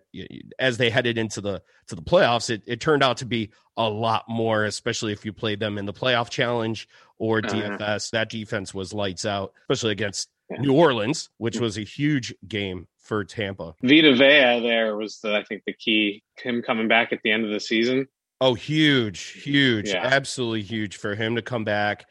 as 0.58 0.78
they 0.78 0.90
headed 0.90 1.20
into 1.20 1.40
the 1.40 1.62
to 1.90 1.94
the 1.94 2.02
playoffs, 2.02 2.50
it, 2.50 2.64
it 2.66 2.82
turned 2.82 3.04
out 3.04 3.18
to 3.18 3.26
be 3.26 3.52
a 3.78 3.88
lot 3.88 4.24
more, 4.28 4.66
especially 4.66 5.14
if 5.14 5.24
you 5.24 5.34
played 5.34 5.60
them 5.60 5.78
in 5.78 5.86
the 5.86 5.94
playoff 5.94 6.32
challenge 6.32 6.90
or 7.20 7.44
DFS. 7.44 7.80
Uh-huh. 7.80 8.00
That 8.14 8.32
defense 8.32 8.74
was 8.74 8.92
lights 8.92 9.24
out, 9.24 9.54
especially 9.70 9.92
against. 9.92 10.30
New 10.60 10.74
Orleans, 10.74 11.30
which 11.38 11.60
was 11.60 11.78
a 11.78 11.84
huge 11.84 12.34
game 12.48 12.88
for 12.98 13.24
Tampa. 13.24 13.76
Vita 13.82 14.16
Vea 14.16 14.60
there 14.62 14.96
was 14.96 15.20
the 15.20 15.36
I 15.36 15.44
think 15.44 15.64
the 15.66 15.74
key 15.74 16.24
him 16.38 16.62
coming 16.62 16.88
back 16.88 17.12
at 17.14 17.20
the 17.24 17.32
end 17.32 17.46
of 17.46 17.52
the 17.52 17.60
season. 17.60 18.08
Oh, 18.40 18.56
huge, 18.56 19.22
huge, 19.44 19.90
yeah. 19.90 20.04
absolutely 20.04 20.64
huge 20.64 20.98
for 20.98 21.14
him 21.14 21.36
to 21.36 21.44
come 21.44 21.64
back 21.64 22.08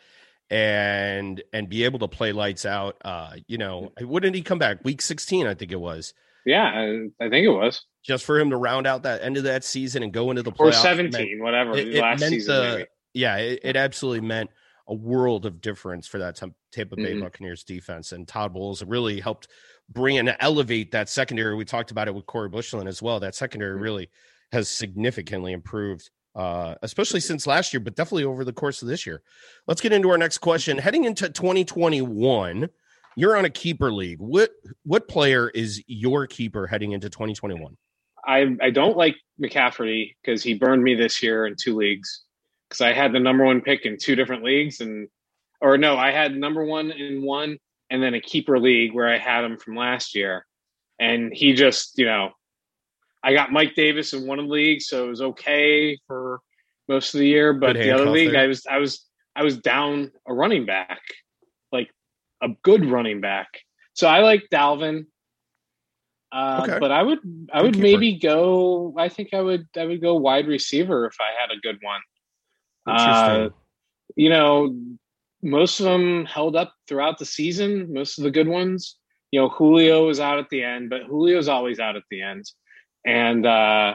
and 0.48 1.42
and 1.52 1.68
be 1.68 1.84
able 1.84 1.98
to 2.00 2.08
play 2.08 2.32
lights 2.32 2.64
out. 2.64 2.96
Uh, 3.04 3.32
you 3.46 3.58
know, 3.58 3.92
wouldn't 4.00 4.34
he 4.34 4.42
come 4.42 4.58
back 4.58 4.84
week 4.84 5.02
16? 5.02 5.46
I 5.46 5.54
think 5.54 5.72
it 5.72 5.80
was. 5.80 6.14
Yeah, 6.46 6.64
I, 6.64 7.24
I, 7.24 7.28
think 7.28 7.44
it 7.44 7.50
was 7.50 7.84
just 8.02 8.24
for 8.24 8.38
him 8.38 8.50
to 8.50 8.56
round 8.56 8.86
out 8.86 9.02
that 9.02 9.22
end 9.22 9.36
of 9.36 9.44
that 9.44 9.62
season 9.62 10.02
and 10.02 10.12
go 10.12 10.30
into 10.30 10.42
the 10.42 10.52
playoffs. 10.52 10.68
Or 10.68 10.72
seventeen, 10.72 11.38
meant, 11.38 11.42
whatever. 11.42 11.76
It, 11.76 11.94
it 11.94 12.00
last 12.00 12.20
season, 12.20 12.54
the, 12.54 12.88
yeah, 13.12 13.36
it, 13.36 13.60
it, 13.62 13.76
absolutely 13.76 14.26
meant 14.26 14.50
a 14.90 14.94
world 14.94 15.46
of 15.46 15.60
difference 15.60 16.06
for 16.06 16.18
that 16.18 16.36
Tampa 16.36 16.96
Bay 16.96 17.12
mm-hmm. 17.12 17.22
Buccaneers 17.22 17.64
defense. 17.64 18.12
And 18.12 18.26
Todd 18.26 18.52
Bowles 18.52 18.82
really 18.84 19.20
helped 19.20 19.48
bring 19.88 20.18
and 20.18 20.36
elevate 20.40 20.90
that 20.90 21.08
secondary. 21.08 21.54
We 21.54 21.64
talked 21.64 21.92
about 21.92 22.08
it 22.08 22.14
with 22.14 22.26
Corey 22.26 22.48
Bushland 22.48 22.88
as 22.88 23.00
well. 23.00 23.20
That 23.20 23.34
secondary 23.34 23.74
mm-hmm. 23.74 23.84
really 23.84 24.10
has 24.52 24.68
significantly 24.68 25.52
improved 25.52 26.10
uh, 26.34 26.76
especially 26.82 27.20
since 27.20 27.46
last 27.46 27.72
year, 27.72 27.80
but 27.80 27.96
definitely 27.96 28.24
over 28.24 28.44
the 28.44 28.52
course 28.52 28.82
of 28.82 28.88
this 28.88 29.04
year. 29.04 29.20
Let's 29.66 29.80
get 29.80 29.92
into 29.92 30.10
our 30.10 30.18
next 30.18 30.38
question. 30.38 30.78
Heading 30.78 31.04
into 31.04 31.28
2021, 31.28 32.68
you're 33.16 33.36
on 33.36 33.44
a 33.44 33.50
keeper 33.50 33.92
league. 33.92 34.20
What 34.20 34.50
what 34.84 35.08
player 35.08 35.50
is 35.50 35.82
your 35.86 36.26
keeper 36.26 36.66
heading 36.66 36.92
into 36.92 37.10
2021? 37.10 37.76
I 38.24 38.56
I 38.62 38.70
don't 38.70 38.96
like 38.96 39.16
McCaffrey 39.42 40.14
because 40.22 40.42
he 40.42 40.54
burned 40.54 40.84
me 40.84 40.94
this 40.94 41.20
year 41.20 41.46
in 41.46 41.56
two 41.60 41.76
leagues 41.76 42.22
because 42.70 42.80
I 42.80 42.92
had 42.92 43.12
the 43.12 43.18
number 43.18 43.44
one 43.44 43.60
pick 43.60 43.84
in 43.84 43.98
two 43.98 44.14
different 44.14 44.44
leagues 44.44 44.80
and 44.80 45.08
or 45.60 45.76
no, 45.76 45.96
I 45.96 46.12
had 46.12 46.34
number 46.34 46.64
one 46.64 46.92
in 46.92 47.22
one 47.22 47.58
and 47.90 48.02
then 48.02 48.14
a 48.14 48.20
keeper 48.20 48.58
league 48.58 48.94
where 48.94 49.08
I 49.08 49.18
had 49.18 49.44
him 49.44 49.58
from 49.58 49.76
last 49.76 50.14
year. 50.14 50.46
And 51.00 51.32
he 51.34 51.52
just, 51.52 51.98
you 51.98 52.06
know, 52.06 52.30
I 53.22 53.34
got 53.34 53.52
Mike 53.52 53.74
Davis 53.74 54.12
in 54.12 54.26
one 54.26 54.38
of 54.38 54.46
the 54.46 54.52
leagues, 54.52 54.86
so 54.86 55.06
it 55.06 55.08
was 55.08 55.20
okay 55.20 55.98
for 56.06 56.40
most 56.88 57.14
of 57.14 57.20
the 57.20 57.26
year. 57.26 57.52
But 57.52 57.74
the 57.74 57.90
other 57.90 58.08
league, 58.08 58.32
there. 58.32 58.42
I 58.42 58.46
was 58.46 58.66
I 58.66 58.78
was 58.78 59.04
I 59.34 59.42
was 59.42 59.58
down 59.58 60.12
a 60.26 60.32
running 60.32 60.64
back, 60.64 61.00
like 61.72 61.90
a 62.42 62.48
good 62.62 62.86
running 62.86 63.20
back. 63.20 63.48
So 63.94 64.08
I 64.08 64.20
like 64.20 64.44
Dalvin. 64.52 65.06
Uh, 66.32 66.60
okay. 66.62 66.78
But 66.78 66.92
I 66.92 67.02
would, 67.02 67.18
I 67.52 67.60
would 67.60 67.76
maybe 67.76 68.16
go. 68.18 68.94
I 68.96 69.08
think 69.08 69.34
I 69.34 69.40
would, 69.40 69.66
I 69.76 69.84
would 69.84 70.00
go 70.00 70.14
wide 70.14 70.46
receiver 70.46 71.06
if 71.06 71.16
I 71.20 71.40
had 71.40 71.50
a 71.50 71.60
good 71.60 71.78
one. 71.82 72.00
Uh, 72.86 73.48
you 74.16 74.28
know, 74.28 74.74
most 75.42 75.80
of 75.80 75.84
them 75.84 76.26
held 76.26 76.56
up 76.56 76.74
throughout 76.88 77.18
the 77.18 77.26
season. 77.26 77.92
Most 77.92 78.18
of 78.18 78.24
the 78.24 78.30
good 78.30 78.48
ones, 78.48 78.96
you 79.30 79.40
know, 79.40 79.48
Julio 79.48 80.06
was 80.06 80.20
out 80.20 80.38
at 80.38 80.48
the 80.50 80.62
end, 80.62 80.90
but 80.90 81.06
Julio's 81.06 81.48
always 81.48 81.78
out 81.78 81.96
at 81.96 82.02
the 82.10 82.22
end. 82.22 82.44
And 83.06 83.46
uh, 83.46 83.94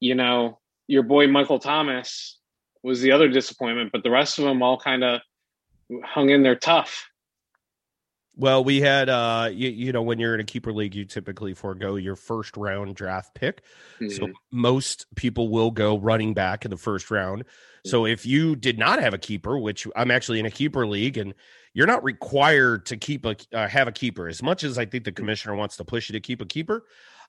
you 0.00 0.14
know, 0.14 0.58
your 0.88 1.02
boy 1.02 1.28
Michael 1.28 1.58
Thomas 1.58 2.38
was 2.82 3.00
the 3.00 3.12
other 3.12 3.28
disappointment, 3.28 3.90
but 3.92 4.02
the 4.02 4.10
rest 4.10 4.38
of 4.38 4.44
them 4.44 4.62
all 4.62 4.78
kind 4.78 5.04
of 5.04 5.20
hung 6.04 6.30
in 6.30 6.42
there 6.42 6.56
tough. 6.56 7.08
Well, 8.36 8.64
we 8.64 8.80
had 8.80 9.08
uh 9.08 9.50
you, 9.52 9.68
you 9.68 9.92
know 9.92 10.02
when 10.02 10.18
you're 10.18 10.34
in 10.34 10.40
a 10.40 10.44
keeper 10.44 10.72
league 10.72 10.94
you 10.94 11.04
typically 11.04 11.54
forego 11.54 11.96
your 11.96 12.16
first 12.16 12.56
round 12.56 12.96
draft 12.96 13.34
pick. 13.34 13.62
Mm-hmm. 14.00 14.08
So 14.08 14.32
most 14.50 15.06
people 15.14 15.48
will 15.48 15.70
go 15.70 15.98
running 15.98 16.34
back 16.34 16.64
in 16.64 16.70
the 16.70 16.76
first 16.76 17.10
round. 17.10 17.44
So 17.84 18.02
mm-hmm. 18.02 18.12
if 18.12 18.24
you 18.24 18.56
did 18.56 18.78
not 18.78 19.00
have 19.00 19.12
a 19.12 19.18
keeper, 19.18 19.58
which 19.58 19.86
I'm 19.94 20.10
actually 20.10 20.40
in 20.40 20.46
a 20.46 20.50
keeper 20.50 20.86
league 20.86 21.18
and 21.18 21.34
you're 21.74 21.86
not 21.86 22.04
required 22.04 22.86
to 22.86 22.96
keep 22.96 23.24
a 23.24 23.36
uh, 23.52 23.68
have 23.68 23.88
a 23.88 23.92
keeper 23.92 24.28
as 24.28 24.42
much 24.42 24.64
as 24.64 24.78
I 24.78 24.86
think 24.86 25.04
the 25.04 25.10
mm-hmm. 25.10 25.22
commissioner 25.22 25.54
wants 25.54 25.76
to 25.76 25.84
push 25.84 26.08
you 26.08 26.14
to 26.14 26.20
keep 26.20 26.40
a 26.40 26.46
keeper. 26.46 26.84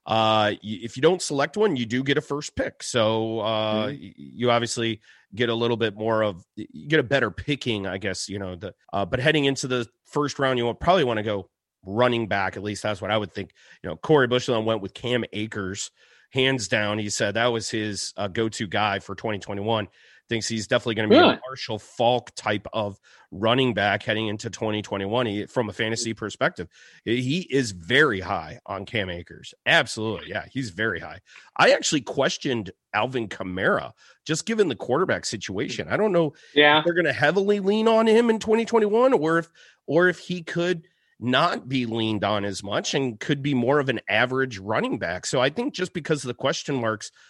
Uh, 0.06 0.52
if 0.62 0.96
you 0.96 1.02
don't 1.02 1.22
select 1.22 1.56
one, 1.56 1.76
you 1.76 1.86
do 1.86 2.02
get 2.02 2.18
a 2.18 2.20
first 2.20 2.54
pick. 2.56 2.82
So 2.82 3.40
uh, 3.40 3.86
mm-hmm. 3.88 4.10
you 4.16 4.50
obviously 4.50 5.00
get 5.34 5.48
a 5.48 5.54
little 5.54 5.76
bit 5.76 5.96
more 5.96 6.22
of 6.22 6.44
you 6.56 6.88
get 6.88 7.00
a 7.00 7.04
better 7.04 7.30
picking, 7.30 7.86
I 7.86 7.98
guess. 7.98 8.28
You 8.28 8.38
know 8.38 8.56
the 8.56 8.74
uh, 8.92 9.04
but 9.04 9.20
heading 9.20 9.46
into 9.46 9.66
the 9.66 9.86
first 10.04 10.38
round, 10.38 10.58
you 10.58 10.64
will 10.64 10.74
probably 10.74 11.04
want 11.04 11.18
to 11.18 11.22
go 11.22 11.48
running 11.86 12.28
back. 12.28 12.56
At 12.56 12.62
least 12.62 12.82
that's 12.82 13.00
what 13.00 13.10
I 13.10 13.18
would 13.18 13.32
think. 13.32 13.52
You 13.82 13.90
know, 13.90 13.96
Corey 13.96 14.26
Bushland 14.26 14.66
went 14.66 14.82
with 14.82 14.94
Cam 14.94 15.24
Akers, 15.32 15.90
hands 16.30 16.68
down. 16.68 16.98
He 16.98 17.10
said 17.10 17.34
that 17.34 17.52
was 17.52 17.70
his 17.70 18.12
uh, 18.16 18.28
go-to 18.28 18.66
guy 18.66 18.98
for 18.98 19.14
2021 19.14 19.88
thinks 20.28 20.48
he's 20.48 20.66
definitely 20.66 20.94
going 20.94 21.08
to 21.08 21.14
be 21.14 21.20
really? 21.20 21.34
a 21.34 21.40
Marshall 21.46 21.78
Faulk 21.78 22.34
type 22.34 22.66
of 22.72 22.98
running 23.30 23.74
back 23.74 24.02
heading 24.02 24.28
into 24.28 24.48
2021 24.48 25.26
he, 25.26 25.42
eh, 25.42 25.46
from 25.46 25.68
a 25.68 25.72
fantasy 25.72 26.14
mm. 26.14 26.16
perspective. 26.16 26.68
He 27.04 27.46
is 27.50 27.72
very 27.72 28.20
high 28.20 28.60
on 28.66 28.86
Cam 28.86 29.10
Akers. 29.10 29.54
Absolutely. 29.66 30.30
Yeah, 30.30 30.44
he's 30.50 30.70
very 30.70 31.00
high. 31.00 31.20
I 31.56 31.72
actually 31.72 32.00
questioned 32.00 32.70
Alvin 32.94 33.28
Kamara 33.28 33.92
just 34.24 34.46
given 34.46 34.68
the 34.68 34.76
quarterback 34.76 35.26
situation. 35.26 35.88
I 35.88 35.96
don't 35.96 36.12
know 36.12 36.32
yeah. 36.54 36.82
they're 36.84 36.94
going 36.94 37.04
to 37.04 37.12
heavily 37.12 37.60
lean 37.60 37.88
on 37.88 38.06
him 38.06 38.30
in 38.30 38.38
2021 38.38 39.12
or 39.12 39.38
if 39.38 39.50
or 39.86 40.08
if 40.08 40.18
he 40.18 40.42
could 40.42 40.86
not 41.20 41.68
be 41.68 41.86
leaned 41.86 42.24
on 42.24 42.44
as 42.44 42.62
much 42.62 42.94
and 42.94 43.20
could 43.20 43.42
be 43.42 43.54
more 43.54 43.78
of 43.78 43.88
an 43.88 44.00
average 44.08 44.58
running 44.58 44.98
back. 44.98 45.26
So 45.26 45.40
I 45.40 45.50
think 45.50 45.74
just 45.74 45.92
because 45.92 46.24
of 46.24 46.28
the 46.28 46.34
question 46.34 46.76
marks– 46.76 47.10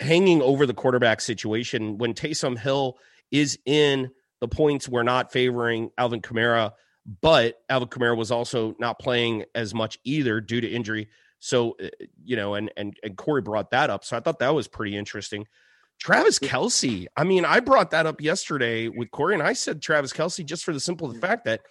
hanging 0.00 0.42
over 0.42 0.66
the 0.66 0.74
quarterback 0.74 1.20
situation 1.20 1.98
when 1.98 2.14
Taysom 2.14 2.58
Hill 2.58 2.98
is 3.30 3.58
in 3.64 4.10
the 4.40 4.48
points 4.48 4.88
we're 4.88 5.02
not 5.02 5.32
favoring 5.32 5.90
Alvin 5.96 6.20
Kamara, 6.20 6.72
but 7.20 7.56
Alvin 7.68 7.88
Kamara 7.88 8.16
was 8.16 8.30
also 8.30 8.74
not 8.78 8.98
playing 8.98 9.44
as 9.54 9.74
much 9.74 9.98
either 10.04 10.40
due 10.40 10.60
to 10.60 10.68
injury. 10.68 11.08
So, 11.38 11.76
uh, 11.82 11.88
you 12.24 12.36
know, 12.36 12.54
and 12.54 12.70
and 12.76 12.96
and 13.02 13.16
Corey 13.16 13.42
brought 13.42 13.70
that 13.70 13.90
up. 13.90 14.04
So 14.04 14.16
I 14.16 14.20
thought 14.20 14.40
that 14.40 14.54
was 14.54 14.68
pretty 14.68 14.96
interesting. 14.96 15.46
Travis 15.98 16.38
Kelce. 16.38 17.06
I 17.16 17.24
mean, 17.24 17.44
I 17.44 17.60
brought 17.60 17.90
that 17.92 18.06
up 18.06 18.20
yesterday 18.20 18.88
with 18.88 19.10
Corey, 19.10 19.34
and 19.34 19.42
I 19.42 19.54
said 19.54 19.80
Travis 19.80 20.12
Kelce 20.12 20.44
just 20.44 20.64
for 20.64 20.72
the 20.72 20.80
simple 20.80 21.12
fact 21.14 21.44
that 21.46 21.62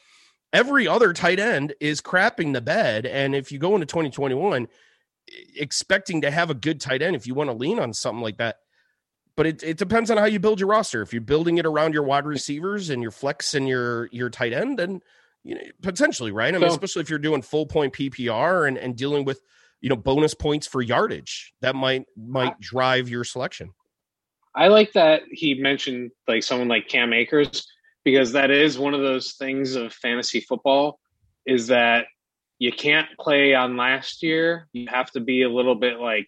every 0.52 0.88
other 0.88 1.14
tight 1.14 1.40
end 1.40 1.74
is 1.80 2.02
crapping 2.02 2.54
the 2.54 2.62
bed. 2.62 3.06
And 3.06 3.36
if 3.36 3.52
you 3.52 3.60
go 3.60 3.76
into 3.76 3.86
2021, 3.86 4.68
expecting 5.56 6.22
to 6.22 6.32
have 6.32 6.50
a 6.50 6.54
good 6.54 6.80
tight 6.80 7.02
end 7.02 7.16
if 7.16 7.28
you 7.28 7.34
want 7.34 7.50
to 7.50 7.56
lean 7.56 7.80
on 7.80 7.94
something 7.94 8.22
like 8.22 8.38
that. 8.38 8.58
But 9.36 9.48
it, 9.48 9.64
it 9.64 9.78
depends 9.78 10.10
on 10.10 10.18
how 10.18 10.26
you 10.26 10.40
build 10.40 10.60
your 10.60 10.70
roster. 10.70 11.02
If 11.02 11.12
you're 11.12 11.22
building 11.22 11.58
it 11.58 11.66
around 11.66 11.94
your 11.94 12.04
wide 12.04 12.26
receivers 12.26 12.90
and 12.90 13.02
your 13.02 13.12
flex 13.12 13.54
and 13.54 13.68
your 13.68 14.08
your 14.12 14.30
tight 14.30 14.54
end, 14.54 14.80
then 14.80 15.02
you 15.44 15.56
know 15.56 15.62
potentially 15.82 16.32
right. 16.32 16.56
I 16.56 16.58
mean, 16.58 16.70
so, 16.70 16.74
especially 16.76 17.02
if 17.02 17.10
you're 17.10 17.20
doing 17.20 17.42
full 17.42 17.66
point 17.66 17.94
PPR 17.94 18.68
and, 18.68 18.78
and 18.78 18.96
dealing 18.96 19.26
with 19.26 19.42
you 19.82 19.90
know 19.90 19.98
bonus 19.98 20.34
points 20.34 20.68
for 20.68 20.82
yardage, 20.82 21.54
that 21.60 21.76
might 21.76 22.06
might 22.16 22.60
drive 22.62 23.10
your 23.10 23.26
selection. 23.26 23.74
I 24.56 24.70
like 24.70 24.94
that 24.94 25.24
he 25.30 25.56
mentioned 25.56 26.12
like 26.30 26.44
someone 26.44 26.70
like 26.70 26.88
Cam 26.88 27.12
Akers 27.12 27.68
because 28.06 28.32
that 28.32 28.52
is 28.52 28.80
one 28.80 28.94
of 28.94 29.02
those 29.02 29.34
things 29.34 29.76
of 29.76 29.92
fantasy 29.92 30.40
football 30.40 31.00
is 31.46 31.68
that 31.68 32.06
you 32.60 32.72
can't 32.72 33.08
play 33.20 33.54
on 33.54 33.78
last 33.78 34.24
year. 34.24 34.68
You 34.74 34.88
have 34.90 35.12
to 35.12 35.20
be 35.20 35.44
a 35.44 35.50
little 35.50 35.76
bit 35.76 36.00
like 36.00 36.28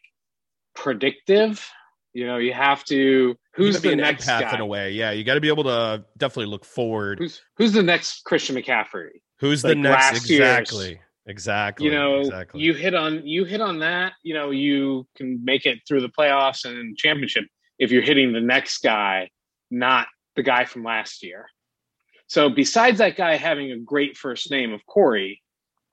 predictive. 0.75 1.65
You 2.13 2.25
know, 2.25 2.37
you 2.37 2.53
have 2.53 2.83
to. 2.85 3.35
Who's 3.53 3.81
the 3.81 3.95
next 3.95 4.25
path 4.25 4.53
in 4.53 4.59
a 4.59 4.65
way? 4.65 4.91
Yeah, 4.91 5.11
you 5.11 5.23
got 5.23 5.35
to 5.35 5.41
be 5.41 5.49
able 5.49 5.63
to 5.65 6.03
definitely 6.17 6.51
look 6.51 6.65
forward. 6.65 7.19
Who's 7.19 7.41
who's 7.57 7.73
the 7.73 7.83
next 7.83 8.23
Christian 8.23 8.55
McCaffrey? 8.55 9.21
Who's 9.39 9.63
like 9.63 9.71
the 9.71 9.75
next? 9.75 10.29
Exactly. 10.29 10.99
Exactly. 11.27 11.85
You 11.85 11.91
know, 11.91 12.19
exactly. 12.21 12.61
you 12.61 12.73
hit 12.73 12.95
on 12.95 13.27
you 13.27 13.43
hit 13.43 13.59
on 13.59 13.79
that. 13.79 14.13
You 14.23 14.33
know, 14.33 14.51
you 14.51 15.05
can 15.17 15.43
make 15.43 15.65
it 15.65 15.79
through 15.87 16.01
the 16.01 16.09
playoffs 16.09 16.65
and 16.65 16.97
championship 16.97 17.43
if 17.77 17.91
you're 17.91 18.01
hitting 18.01 18.31
the 18.31 18.41
next 18.41 18.79
guy, 18.79 19.29
not 19.69 20.07
the 20.35 20.43
guy 20.43 20.63
from 20.63 20.83
last 20.83 21.23
year. 21.23 21.47
So 22.27 22.49
besides 22.49 22.97
that 22.99 23.17
guy 23.17 23.35
having 23.35 23.71
a 23.71 23.79
great 23.79 24.17
first 24.17 24.49
name 24.51 24.73
of 24.73 24.85
Corey, 24.85 25.41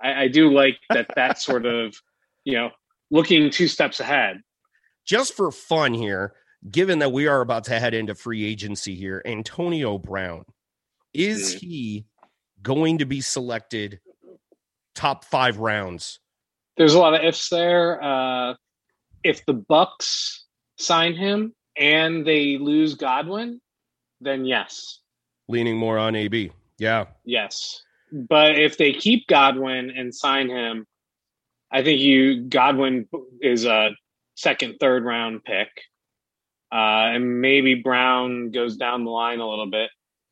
I, 0.04 0.22
I 0.24 0.28
do 0.28 0.52
like 0.52 0.78
that. 0.90 1.08
That 1.16 1.40
sort 1.40 1.66
of, 1.66 1.96
you 2.44 2.54
know, 2.54 2.70
looking 3.10 3.50
two 3.50 3.68
steps 3.68 4.00
ahead. 4.00 4.40
Just 5.04 5.34
for 5.34 5.50
fun 5.50 5.94
here, 5.94 6.34
given 6.70 7.00
that 7.00 7.12
we 7.12 7.26
are 7.26 7.40
about 7.40 7.64
to 7.64 7.78
head 7.78 7.94
into 7.94 8.14
free 8.14 8.44
agency 8.44 8.94
here, 8.94 9.22
Antonio 9.24 9.98
Brown, 9.98 10.44
is 11.12 11.54
mm-hmm. 11.54 11.66
he 11.66 12.06
going 12.62 12.98
to 12.98 13.04
be 13.04 13.20
selected 13.20 14.00
top 14.94 15.24
five 15.24 15.58
rounds? 15.58 16.20
There's 16.76 16.94
a 16.94 16.98
lot 16.98 17.14
of 17.14 17.22
ifs 17.22 17.48
there. 17.50 18.02
Uh, 18.02 18.54
if 19.22 19.44
the 19.46 19.54
Bucs 19.54 20.40
sign 20.78 21.14
him 21.14 21.54
and 21.76 22.26
they 22.26 22.58
lose 22.58 22.94
Godwin, 22.94 23.60
then 24.20 24.44
yes. 24.44 25.00
Leaning 25.48 25.76
more 25.76 25.98
on 25.98 26.16
AB. 26.16 26.50
Yeah. 26.78 27.06
Yes. 27.24 27.82
But 28.14 28.56
if 28.56 28.78
they 28.78 28.92
keep 28.92 29.26
Godwin 29.26 29.90
and 29.90 30.14
sign 30.14 30.48
him, 30.48 30.86
I 31.72 31.82
think 31.82 32.00
you 32.00 32.42
Godwin 32.42 33.08
is 33.42 33.64
a 33.64 33.90
second, 34.36 34.76
third 34.78 35.04
round 35.04 35.42
pick, 35.42 35.68
uh, 36.70 37.10
and 37.10 37.40
maybe 37.40 37.74
Brown 37.74 38.52
goes 38.52 38.76
down 38.76 39.04
the 39.04 39.10
line 39.10 39.40
a 39.40 39.48
little 39.48 39.68
bit. 39.68 39.90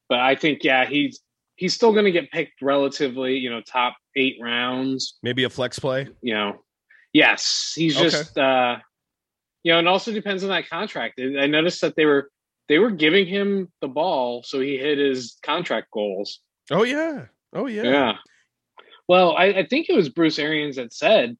But 0.08 0.20
I 0.20 0.36
think 0.36 0.62
yeah, 0.62 0.84
he's 0.86 1.18
he's 1.56 1.74
still 1.74 1.92
going 1.92 2.04
to 2.04 2.12
get 2.12 2.30
picked 2.30 2.62
relatively, 2.62 3.36
you 3.36 3.50
know, 3.50 3.60
top 3.60 3.96
eight 4.14 4.36
rounds. 4.40 5.18
Maybe 5.24 5.42
a 5.42 5.50
flex 5.50 5.80
play. 5.80 6.06
You 6.20 6.34
know, 6.34 6.62
yes, 7.12 7.72
he's 7.74 7.96
okay. 7.96 8.10
just 8.10 8.38
uh, 8.38 8.76
you 9.64 9.72
know, 9.72 9.80
and 9.80 9.88
also 9.88 10.12
depends 10.12 10.44
on 10.44 10.50
that 10.50 10.68
contract. 10.68 11.20
I 11.20 11.48
noticed 11.48 11.80
that 11.80 11.96
they 11.96 12.04
were 12.04 12.30
they 12.68 12.78
were 12.78 12.90
giving 12.92 13.26
him 13.26 13.72
the 13.80 13.88
ball 13.88 14.44
so 14.44 14.60
he 14.60 14.78
hit 14.78 14.98
his 14.98 15.36
contract 15.42 15.88
goals. 15.92 16.38
Oh 16.70 16.84
yeah, 16.84 17.26
Oh 17.52 17.66
yeah. 17.66 17.82
Yeah. 17.82 18.12
Well, 19.08 19.36
I, 19.36 19.46
I 19.46 19.66
think 19.66 19.88
it 19.88 19.94
was 19.94 20.08
Bruce 20.08 20.38
Arians 20.38 20.76
that 20.76 20.92
said 20.92 21.36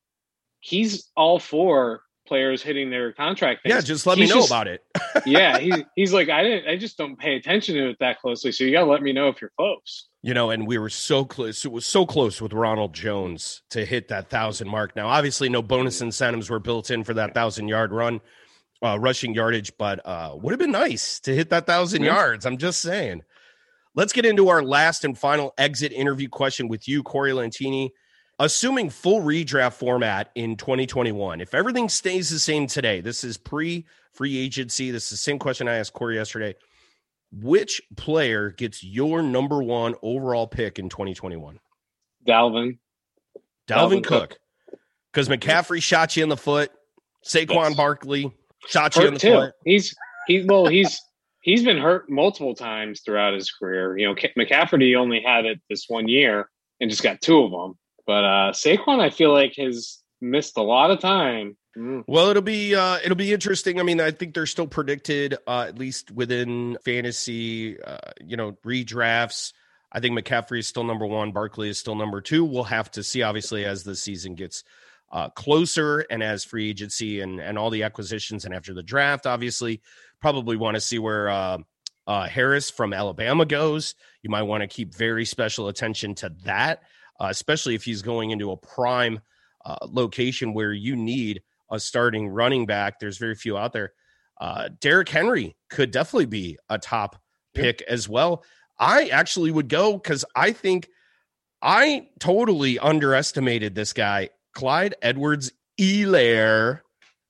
he's 0.60 1.10
all 1.16 1.38
for 1.38 2.02
players 2.26 2.62
hitting 2.62 2.90
their 2.90 3.12
contract. 3.12 3.62
Things. 3.62 3.74
Yeah, 3.74 3.80
just 3.80 4.06
let 4.06 4.18
he's 4.18 4.28
me 4.28 4.34
know 4.34 4.40
just, 4.40 4.50
about 4.50 4.68
it. 4.68 4.82
yeah, 5.26 5.58
he, 5.58 5.84
he's 5.96 6.12
like, 6.12 6.28
I 6.28 6.42
didn't, 6.42 6.68
I 6.68 6.76
just 6.76 6.96
don't 6.96 7.18
pay 7.18 7.36
attention 7.36 7.74
to 7.74 7.90
it 7.90 7.96
that 8.00 8.20
closely. 8.20 8.52
So 8.52 8.64
you 8.64 8.72
gotta 8.72 8.90
let 8.90 9.02
me 9.02 9.12
know 9.12 9.28
if 9.28 9.40
you're 9.40 9.52
close. 9.56 10.08
You 10.22 10.34
know, 10.34 10.50
and 10.50 10.66
we 10.66 10.78
were 10.78 10.88
so 10.88 11.24
close. 11.24 11.64
It 11.64 11.72
was 11.72 11.86
so 11.86 12.06
close 12.06 12.40
with 12.40 12.52
Ronald 12.52 12.94
Jones 12.94 13.62
to 13.70 13.84
hit 13.84 14.08
that 14.08 14.30
thousand 14.30 14.68
mark. 14.68 14.94
Now, 14.94 15.08
obviously, 15.08 15.48
no 15.48 15.62
bonus 15.62 16.00
incentives 16.00 16.48
were 16.48 16.60
built 16.60 16.90
in 16.90 17.04
for 17.04 17.14
that 17.14 17.34
thousand 17.34 17.68
yard 17.68 17.92
run, 17.92 18.20
uh, 18.82 18.98
rushing 18.98 19.34
yardage, 19.34 19.72
but 19.76 20.00
uh, 20.06 20.36
would 20.40 20.52
have 20.52 20.60
been 20.60 20.70
nice 20.70 21.20
to 21.20 21.34
hit 21.34 21.50
that 21.50 21.66
thousand 21.66 22.02
yards. 22.04 22.46
I'm 22.46 22.58
just 22.58 22.80
saying. 22.80 23.22
Let's 23.94 24.12
get 24.12 24.24
into 24.24 24.48
our 24.48 24.62
last 24.62 25.04
and 25.04 25.16
final 25.16 25.52
exit 25.58 25.92
interview 25.92 26.28
question 26.28 26.68
with 26.68 26.88
you, 26.88 27.02
Corey 27.02 27.32
Lentini. 27.32 27.90
Assuming 28.38 28.88
full 28.88 29.20
redraft 29.20 29.74
format 29.74 30.30
in 30.34 30.56
2021, 30.56 31.40
if 31.40 31.54
everything 31.54 31.88
stays 31.88 32.30
the 32.30 32.38
same 32.38 32.66
today, 32.66 33.00
this 33.00 33.22
is 33.22 33.36
pre 33.36 33.84
free 34.12 34.38
agency. 34.38 34.90
This 34.90 35.04
is 35.04 35.10
the 35.10 35.16
same 35.18 35.38
question 35.38 35.68
I 35.68 35.76
asked 35.76 35.92
Corey 35.92 36.16
yesterday. 36.16 36.54
Which 37.30 37.80
player 37.96 38.50
gets 38.50 38.82
your 38.82 39.22
number 39.22 39.62
one 39.62 39.94
overall 40.02 40.46
pick 40.46 40.78
in 40.78 40.88
2021? 40.88 41.58
Dalvin. 42.26 42.78
Dalvin, 43.68 44.04
Cook. 44.04 44.38
Because 45.12 45.28
McCaffrey 45.28 45.82
shot 45.82 46.16
you 46.16 46.22
in 46.22 46.28
the 46.28 46.36
foot. 46.36 46.70
Saquon 47.24 47.68
yes. 47.68 47.76
Barkley 47.76 48.32
shot 48.66 48.96
you 48.96 49.02
hurt 49.02 49.08
in 49.08 49.14
the 49.14 49.20
too. 49.20 49.32
foot. 49.32 49.52
He's 49.64 49.94
he's 50.26 50.46
well 50.46 50.66
he's 50.66 51.00
he's 51.42 51.62
been 51.62 51.78
hurt 51.78 52.08
multiple 52.08 52.54
times 52.54 53.02
throughout 53.04 53.34
his 53.34 53.50
career. 53.50 53.96
You 53.98 54.08
know, 54.08 54.14
McCafferty 54.14 54.96
only 54.96 55.20
had 55.20 55.44
it 55.44 55.60
this 55.68 55.84
one 55.88 56.08
year 56.08 56.48
and 56.80 56.90
just 56.90 57.02
got 57.02 57.20
two 57.20 57.42
of 57.42 57.50
them. 57.50 57.74
But 58.06 58.24
uh 58.24 58.52
Saquon, 58.52 59.00
I 59.00 59.10
feel 59.10 59.32
like 59.32 59.54
has 59.58 59.98
missed 60.20 60.56
a 60.56 60.62
lot 60.62 60.90
of 60.90 61.00
time. 61.00 61.56
Mm. 61.76 62.04
Well, 62.06 62.28
it'll 62.28 62.42
be 62.42 62.74
uh, 62.74 62.98
it'll 63.02 63.16
be 63.16 63.32
interesting. 63.32 63.80
I 63.80 63.82
mean, 63.82 64.00
I 64.00 64.10
think 64.10 64.34
they're 64.34 64.46
still 64.46 64.66
predicted, 64.66 65.36
uh, 65.46 65.66
at 65.68 65.78
least 65.78 66.10
within 66.10 66.76
fantasy, 66.84 67.80
uh, 67.80 67.98
you 68.20 68.36
know, 68.36 68.52
redrafts. 68.64 69.52
I 69.90 70.00
think 70.00 70.18
McCaffrey 70.18 70.58
is 70.58 70.66
still 70.66 70.84
number 70.84 71.06
one. 71.06 71.32
Barkley 71.32 71.68
is 71.68 71.78
still 71.78 71.94
number 71.94 72.20
two. 72.20 72.44
We'll 72.44 72.64
have 72.64 72.90
to 72.92 73.02
see, 73.02 73.22
obviously, 73.22 73.64
as 73.64 73.84
the 73.84 73.96
season 73.96 74.34
gets 74.34 74.64
uh, 75.10 75.28
closer 75.30 76.00
and 76.10 76.22
as 76.22 76.44
free 76.44 76.68
agency 76.68 77.20
and 77.20 77.40
and 77.40 77.56
all 77.58 77.70
the 77.70 77.84
acquisitions 77.84 78.44
and 78.44 78.54
after 78.54 78.74
the 78.74 78.82
draft, 78.82 79.26
obviously, 79.26 79.80
probably 80.22 80.56
want 80.56 80.76
to 80.76 80.80
see 80.80 80.98
where 80.98 81.28
uh, 81.28 81.58
uh, 82.06 82.28
Harris 82.28 82.70
from 82.70 82.94
Alabama 82.94 83.44
goes. 83.44 83.94
You 84.22 84.30
might 84.30 84.42
want 84.44 84.62
to 84.62 84.66
keep 84.66 84.94
very 84.94 85.24
special 85.24 85.68
attention 85.68 86.14
to 86.16 86.32
that, 86.44 86.82
uh, 87.20 87.26
especially 87.30 87.74
if 87.74 87.84
he's 87.84 88.00
going 88.02 88.30
into 88.30 88.52
a 88.52 88.56
prime 88.56 89.20
uh, 89.64 89.76
location 89.82 90.54
where 90.54 90.72
you 90.72 90.96
need 90.96 91.42
a 91.70 91.78
starting 91.78 92.28
running 92.28 92.66
back. 92.66 92.98
There's 92.98 93.18
very 93.18 93.34
few 93.34 93.58
out 93.58 93.72
there. 93.72 93.92
Uh, 94.40 94.70
Derrick 94.80 95.08
Henry 95.08 95.56
could 95.68 95.90
definitely 95.90 96.26
be 96.26 96.58
a 96.68 96.78
top 96.78 97.20
pick 97.54 97.80
yeah. 97.80 97.92
as 97.92 98.08
well. 98.08 98.44
I 98.78 99.06
actually 99.06 99.50
would 99.50 99.68
go 99.68 99.94
because 99.94 100.24
I 100.34 100.52
think 100.52 100.88
I 101.60 102.08
totally 102.18 102.78
underestimated 102.78 103.74
this 103.74 103.92
guy, 103.92 104.30
Clyde 104.54 104.96
Edwards 105.00 105.52
Helaire. 105.78 106.80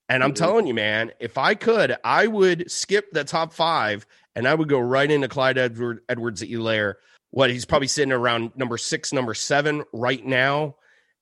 And 0.08 0.22
I'm 0.22 0.30
mm-hmm. 0.30 0.44
telling 0.44 0.66
you, 0.66 0.74
man, 0.74 1.12
if 1.20 1.38
I 1.38 1.54
could, 1.54 1.96
I 2.04 2.26
would 2.26 2.70
skip 2.70 3.12
the 3.12 3.24
top 3.24 3.52
five 3.52 4.06
and 4.34 4.46
I 4.46 4.54
would 4.54 4.68
go 4.68 4.78
right 4.78 5.10
into 5.10 5.28
Clyde 5.28 5.58
Edward, 5.58 6.00
Edwards 6.08 6.42
Helaire. 6.42 6.94
What 7.30 7.50
he's 7.50 7.64
probably 7.64 7.88
sitting 7.88 8.12
around 8.12 8.52
number 8.56 8.76
six, 8.76 9.12
number 9.12 9.32
seven 9.32 9.84
right 9.92 10.24
now. 10.24 10.76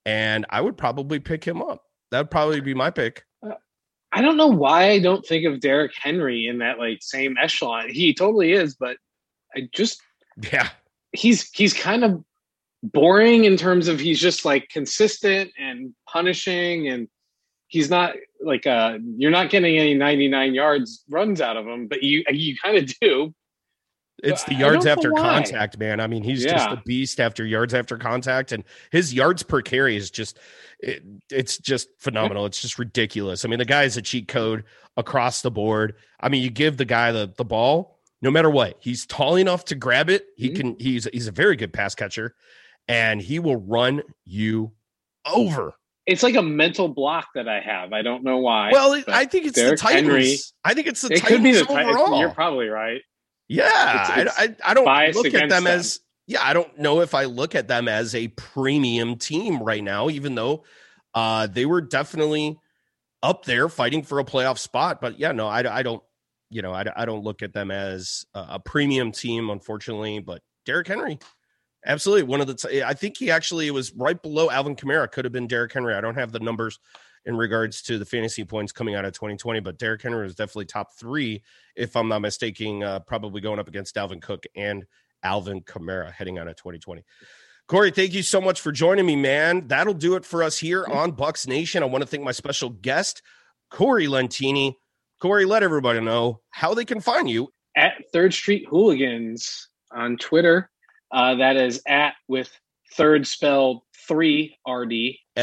And 0.04 0.44
I 0.50 0.60
would 0.60 0.76
probably 0.76 1.20
pick 1.20 1.44
him 1.44 1.62
up. 1.62 1.84
That 2.10 2.18
would 2.18 2.30
probably 2.30 2.60
be 2.60 2.75
my 2.75 2.90
pick. 2.90 3.25
Uh, 3.46 3.54
I 4.12 4.22
don't 4.22 4.37
know 4.37 4.49
why 4.49 4.90
I 4.90 4.99
don't 4.99 5.25
think 5.25 5.46
of 5.46 5.60
Derrick 5.60 5.92
Henry 5.94 6.46
in 6.46 6.58
that 6.58 6.78
like 6.78 6.99
same 7.00 7.37
echelon. 7.40 7.90
He 7.90 8.12
totally 8.12 8.52
is, 8.52 8.75
but 8.75 8.96
I 9.54 9.68
just 9.72 10.00
yeah, 10.52 10.68
he's 11.12 11.49
he's 11.50 11.75
kind 11.75 12.04
of 12.04 12.25
boring 12.82 13.44
in 13.44 13.56
terms 13.56 13.88
of 13.88 14.00
he's 14.00 14.20
just 14.20 14.44
like 14.44 14.68
consistent 14.68 15.50
and 15.58 15.94
punishing 16.08 16.88
and 16.88 17.08
he's 17.70 17.88
not 17.88 18.14
like 18.42 18.66
uh 18.66 18.98
you're 19.16 19.30
not 19.30 19.48
getting 19.48 19.78
any 19.78 19.94
99 19.94 20.54
yards 20.54 21.04
runs 21.08 21.40
out 21.40 21.56
of 21.56 21.66
him 21.66 21.86
but 21.88 22.02
you 22.02 22.22
you 22.30 22.54
kind 22.62 22.76
of 22.76 22.92
do 23.00 23.34
it's 24.22 24.44
the 24.44 24.54
yards 24.54 24.86
after 24.86 25.12
contact, 25.12 25.78
man. 25.78 26.00
I 26.00 26.06
mean, 26.06 26.22
he's 26.22 26.44
yeah. 26.44 26.52
just 26.52 26.70
a 26.70 26.82
beast 26.84 27.20
after 27.20 27.44
yards 27.44 27.74
after 27.74 27.96
contact, 27.96 28.52
and 28.52 28.64
his 28.90 29.14
yards 29.14 29.42
per 29.42 29.62
carry 29.62 29.96
is 29.96 30.10
just 30.10 30.38
it, 30.78 31.02
it's 31.30 31.58
just 31.58 31.88
phenomenal. 31.98 32.46
It's 32.46 32.60
just 32.60 32.78
ridiculous. 32.78 33.44
I 33.44 33.48
mean, 33.48 33.58
the 33.58 33.64
guy 33.64 33.84
is 33.84 33.96
a 33.96 34.02
cheat 34.02 34.28
code 34.28 34.64
across 34.96 35.42
the 35.42 35.50
board. 35.50 35.96
I 36.20 36.28
mean, 36.28 36.42
you 36.42 36.50
give 36.50 36.76
the 36.76 36.84
guy 36.84 37.12
the 37.12 37.32
the 37.36 37.44
ball, 37.44 37.98
no 38.22 38.30
matter 38.30 38.50
what, 38.50 38.76
he's 38.80 39.06
tall 39.06 39.36
enough 39.36 39.64
to 39.66 39.74
grab 39.74 40.10
it. 40.10 40.26
He 40.36 40.48
mm-hmm. 40.48 40.56
can. 40.56 40.76
He's 40.78 41.08
he's 41.12 41.28
a 41.28 41.32
very 41.32 41.56
good 41.56 41.72
pass 41.72 41.94
catcher, 41.94 42.34
and 42.88 43.20
he 43.20 43.38
will 43.38 43.56
run 43.56 44.02
you 44.24 44.73
over. 45.25 45.75
It's 46.10 46.25
like 46.25 46.34
a 46.34 46.42
mental 46.42 46.88
block 46.88 47.28
that 47.36 47.49
I 47.49 47.60
have. 47.60 47.92
I 47.92 48.02
don't 48.02 48.25
know 48.25 48.38
why. 48.38 48.70
Well, 48.73 49.00
I 49.06 49.26
think 49.26 49.46
it's 49.46 49.54
Derrick 49.54 49.78
the 49.78 49.82
Titans. 49.82 50.08
Henry, 50.08 50.36
I 50.64 50.75
think 50.75 50.88
it's 50.88 51.02
the 51.02 51.14
it 51.14 51.20
Titans 51.20 51.28
could 51.28 51.42
be 51.44 51.52
the 51.52 51.64
Titans. 51.64 52.18
You're 52.18 52.30
probably 52.30 52.66
right. 52.66 53.00
Yeah, 53.49 54.00
it's, 54.00 54.10
it's 54.10 54.38
I, 54.38 54.42
I, 54.42 54.70
I, 54.70 54.75
don't 54.75 55.14
look 55.14 55.26
at 55.26 55.32
them, 55.32 55.49
them, 55.49 55.66
as 55.68 56.00
yeah. 56.26 56.40
I 56.42 56.52
don't 56.52 56.78
know 56.78 57.00
if 57.00 57.14
I 57.14 57.25
look 57.25 57.54
at 57.54 57.68
them 57.68 57.86
as 57.86 58.14
a 58.14 58.26
premium 58.28 59.16
team 59.16 59.62
right 59.62 59.82
now, 59.82 60.08
even 60.08 60.34
though 60.34 60.64
uh, 61.14 61.46
they 61.46 61.64
were 61.64 61.80
definitely 61.80 62.58
up 63.23 63.44
there 63.44 63.68
fighting 63.68 64.02
for 64.02 64.18
a 64.18 64.25
playoff 64.25 64.58
spot. 64.58 65.00
But 65.00 65.18
yeah, 65.18 65.30
no, 65.30 65.46
I, 65.46 65.78
I 65.78 65.82
don't. 65.82 66.02
You 66.50 66.62
know, 66.62 66.73
I, 66.73 66.84
I 66.96 67.04
don't 67.04 67.23
look 67.23 67.42
at 67.42 67.52
them 67.52 67.70
as 67.70 68.26
a 68.34 68.58
premium 68.58 69.12
team, 69.12 69.49
unfortunately. 69.49 70.18
But 70.18 70.42
Derrick 70.66 70.88
Henry, 70.88 71.20
absolutely 71.84 72.25
one 72.25 72.40
of 72.40 72.47
the. 72.47 72.54
T- 72.54 72.82
I 72.82 72.95
think 72.95 73.16
he 73.16 73.30
actually 73.30 73.71
was 73.71 73.93
right 73.95 74.21
below 74.21 74.50
Alvin 74.50 74.76
Kamara. 74.76 75.10
Could 75.10 75.25
have 75.25 75.32
been 75.32 75.47
Derrick 75.47 75.73
Henry. 75.73 75.95
I 75.95 76.00
don't 76.00 76.16
have 76.16 76.32
the 76.32 76.40
numbers 76.40 76.78
in 77.26 77.36
regards 77.36 77.82
to 77.82 77.99
the 77.99 78.04
fantasy 78.04 78.45
points 78.45 78.73
coming 78.73 78.95
out 78.95 79.04
of 79.04 79.12
2020, 79.12 79.60
but 79.60 79.78
Derrick 79.78 80.02
Henry 80.02 80.23
was 80.23 80.34
definitely 80.34 80.64
top 80.64 80.95
three, 80.99 81.43
if 81.76 81.95
I'm 81.95 82.08
not 82.08 82.21
mistaken, 82.21 82.82
uh, 82.82 83.00
probably 83.00 83.40
going 83.40 83.58
up 83.58 83.69
against 83.69 83.97
Alvin 83.97 84.21
Cook 84.21 84.45
and 84.56 84.84
Alvin 85.23 85.60
Kamara 85.60 86.10
heading 86.10 86.38
out 86.38 86.49
of 86.49 86.56
2020. 86.56 87.04
Corey, 87.66 87.90
thank 87.90 88.14
you 88.14 88.23
so 88.23 88.40
much 88.40 88.60
for 88.60 88.73
joining 88.73 89.06
me, 89.06 89.16
man. 89.16 89.69
That'll 89.69 89.95
do 89.95 90.16
it 90.16 90.25
for 90.25 90.43
us 90.43 90.58
here 90.58 90.84
on 90.86 91.12
Bucs 91.12 91.47
Nation. 91.47 91.82
I 91.82 91.86
want 91.86 92.02
to 92.02 92.06
thank 92.06 92.25
my 92.25 92.32
special 92.32 92.71
guest, 92.71 93.23
Corey 93.71 94.06
Lentini. 94.06 94.75
Corey, 95.21 95.45
let 95.45 95.62
everybody 95.62 96.00
know 96.00 96.40
how 96.50 96.75
they 96.75 96.84
can 96.84 97.00
find 97.00 97.28
you 97.30 97.52
at 97.76 97.93
Third 98.12 98.34
Street 98.34 98.66
Hooligans 98.69 99.69
on 99.93 100.16
Twitter. 100.16 100.71
Uh, 101.12 101.36
that 101.36 101.56
is 101.56 101.82
at 101.86 102.14
with 102.28 102.50
third 102.92 103.26
spelled 103.26 103.82
three 104.06 104.56
RD 104.68 104.92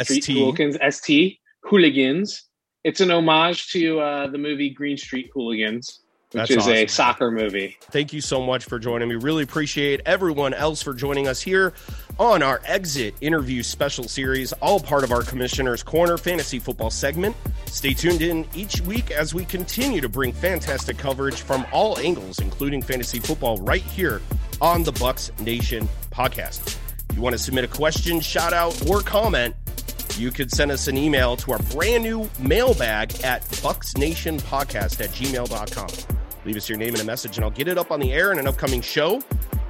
Street 0.04 0.26
Hooligans 0.26 0.78
ST 0.90 1.38
Hooligans. 1.64 2.44
It's 2.84 3.02
an 3.02 3.12
homage 3.12 3.72
to 3.72 4.00
uh, 4.00 4.28
the 4.28 4.38
movie 4.38 4.70
Green 4.70 4.98
Street 4.98 5.30
Hooligans, 5.34 6.02
which 6.32 6.40
That's 6.40 6.52
is 6.52 6.58
awesome. 6.60 6.74
a 6.74 6.88
soccer 6.88 7.32
movie. 7.32 7.76
Thank 7.92 8.14
you 8.14 8.22
so 8.22 8.42
much 8.42 8.64
for 8.66 8.80
joining 8.80 9.10
me. 9.10 9.16
Really 9.16 9.44
appreciate 9.44 10.02
everyone 10.06 10.54
else 10.54 10.82
for 10.82 10.94
joining 10.94 11.28
us 11.28 11.42
here 11.42 11.74
on 12.18 12.42
our 12.42 12.62
Exit 12.66 13.16
interview 13.20 13.62
special 13.62 14.06
series, 14.06 14.54
all 14.54 14.80
part 14.80 15.04
of 15.04 15.12
our 15.12 15.22
Commissioner's 15.22 15.84
Corner 15.84 16.18
fantasy 16.18 16.60
football 16.60 16.90
segment. 16.90 17.36
Stay 17.66 17.94
tuned 17.94 18.22
in 18.22 18.48
each 18.56 18.80
week 18.82 19.12
as 19.12 19.34
we 19.34 19.44
continue 19.44 20.00
to 20.00 20.10
bring 20.10 20.32
fantastic 20.32 20.98
coverage 20.98 21.42
from 21.42 21.66
all 21.74 22.00
angles, 22.00 22.40
including 22.40 22.82
fantasy 22.82 23.20
football, 23.20 23.58
right 23.58 23.82
here 23.82 24.22
on 24.62 24.84
the 24.84 24.92
Bucks 24.94 25.32
Nation 25.40 25.88
podcast. 26.12 26.78
If 27.10 27.16
you 27.16 27.22
want 27.22 27.34
to 27.34 27.40
submit 27.40 27.64
a 27.64 27.68
question, 27.68 28.20
shout 28.20 28.54
out, 28.54 28.88
or 28.88 29.02
comment, 29.02 29.56
you 30.18 30.32
could 30.32 30.52
send 30.52 30.72
us 30.72 30.88
an 30.88 30.98
email 30.98 31.36
to 31.38 31.52
our 31.52 31.60
brand 31.60 32.04
new 32.04 32.30
mailbag 32.40 33.24
at 33.24 33.44
bucksnationpodcast 33.44 35.02
at 35.02 35.10
gmail.com. 35.10 36.18
Leave 36.46 36.56
us 36.56 36.70
your 36.70 36.78
name 36.78 36.94
and 36.94 37.02
a 37.02 37.06
message, 37.06 37.38
and 37.38 37.44
I'll 37.44 37.52
get 37.52 37.68
it 37.68 37.78
up 37.78 37.92
on 37.92 38.00
the 38.00 38.14
air 38.14 38.32
in 38.32 38.40
an 38.40 38.48
upcoming 38.48 38.82
show. 38.82 39.22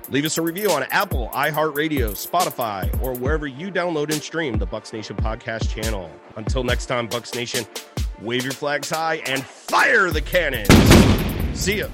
Leave 0.09 0.23
us 0.23 0.37
a 0.37 0.41
review 0.41 0.71
on 0.71 0.83
Apple, 0.83 1.29
iHeartRadio, 1.33 2.11
Spotify, 2.11 3.01
or 3.01 3.13
wherever 3.13 3.45
you 3.45 3.69
download 3.69 4.11
and 4.11 4.21
stream 4.21 4.57
the 4.57 4.65
Bucks 4.65 4.93
Nation 4.93 5.17
podcast 5.17 5.69
channel. 5.69 6.09
Until 6.37 6.63
next 6.63 6.85
time, 6.85 7.07
Bucks 7.07 7.35
Nation, 7.35 7.65
wave 8.21 8.43
your 8.43 8.53
flags 8.53 8.89
high 8.89 9.15
and 9.25 9.43
fire 9.43 10.09
the 10.09 10.21
cannons. 10.21 10.69
See 11.59 11.79
ya. 11.79 11.87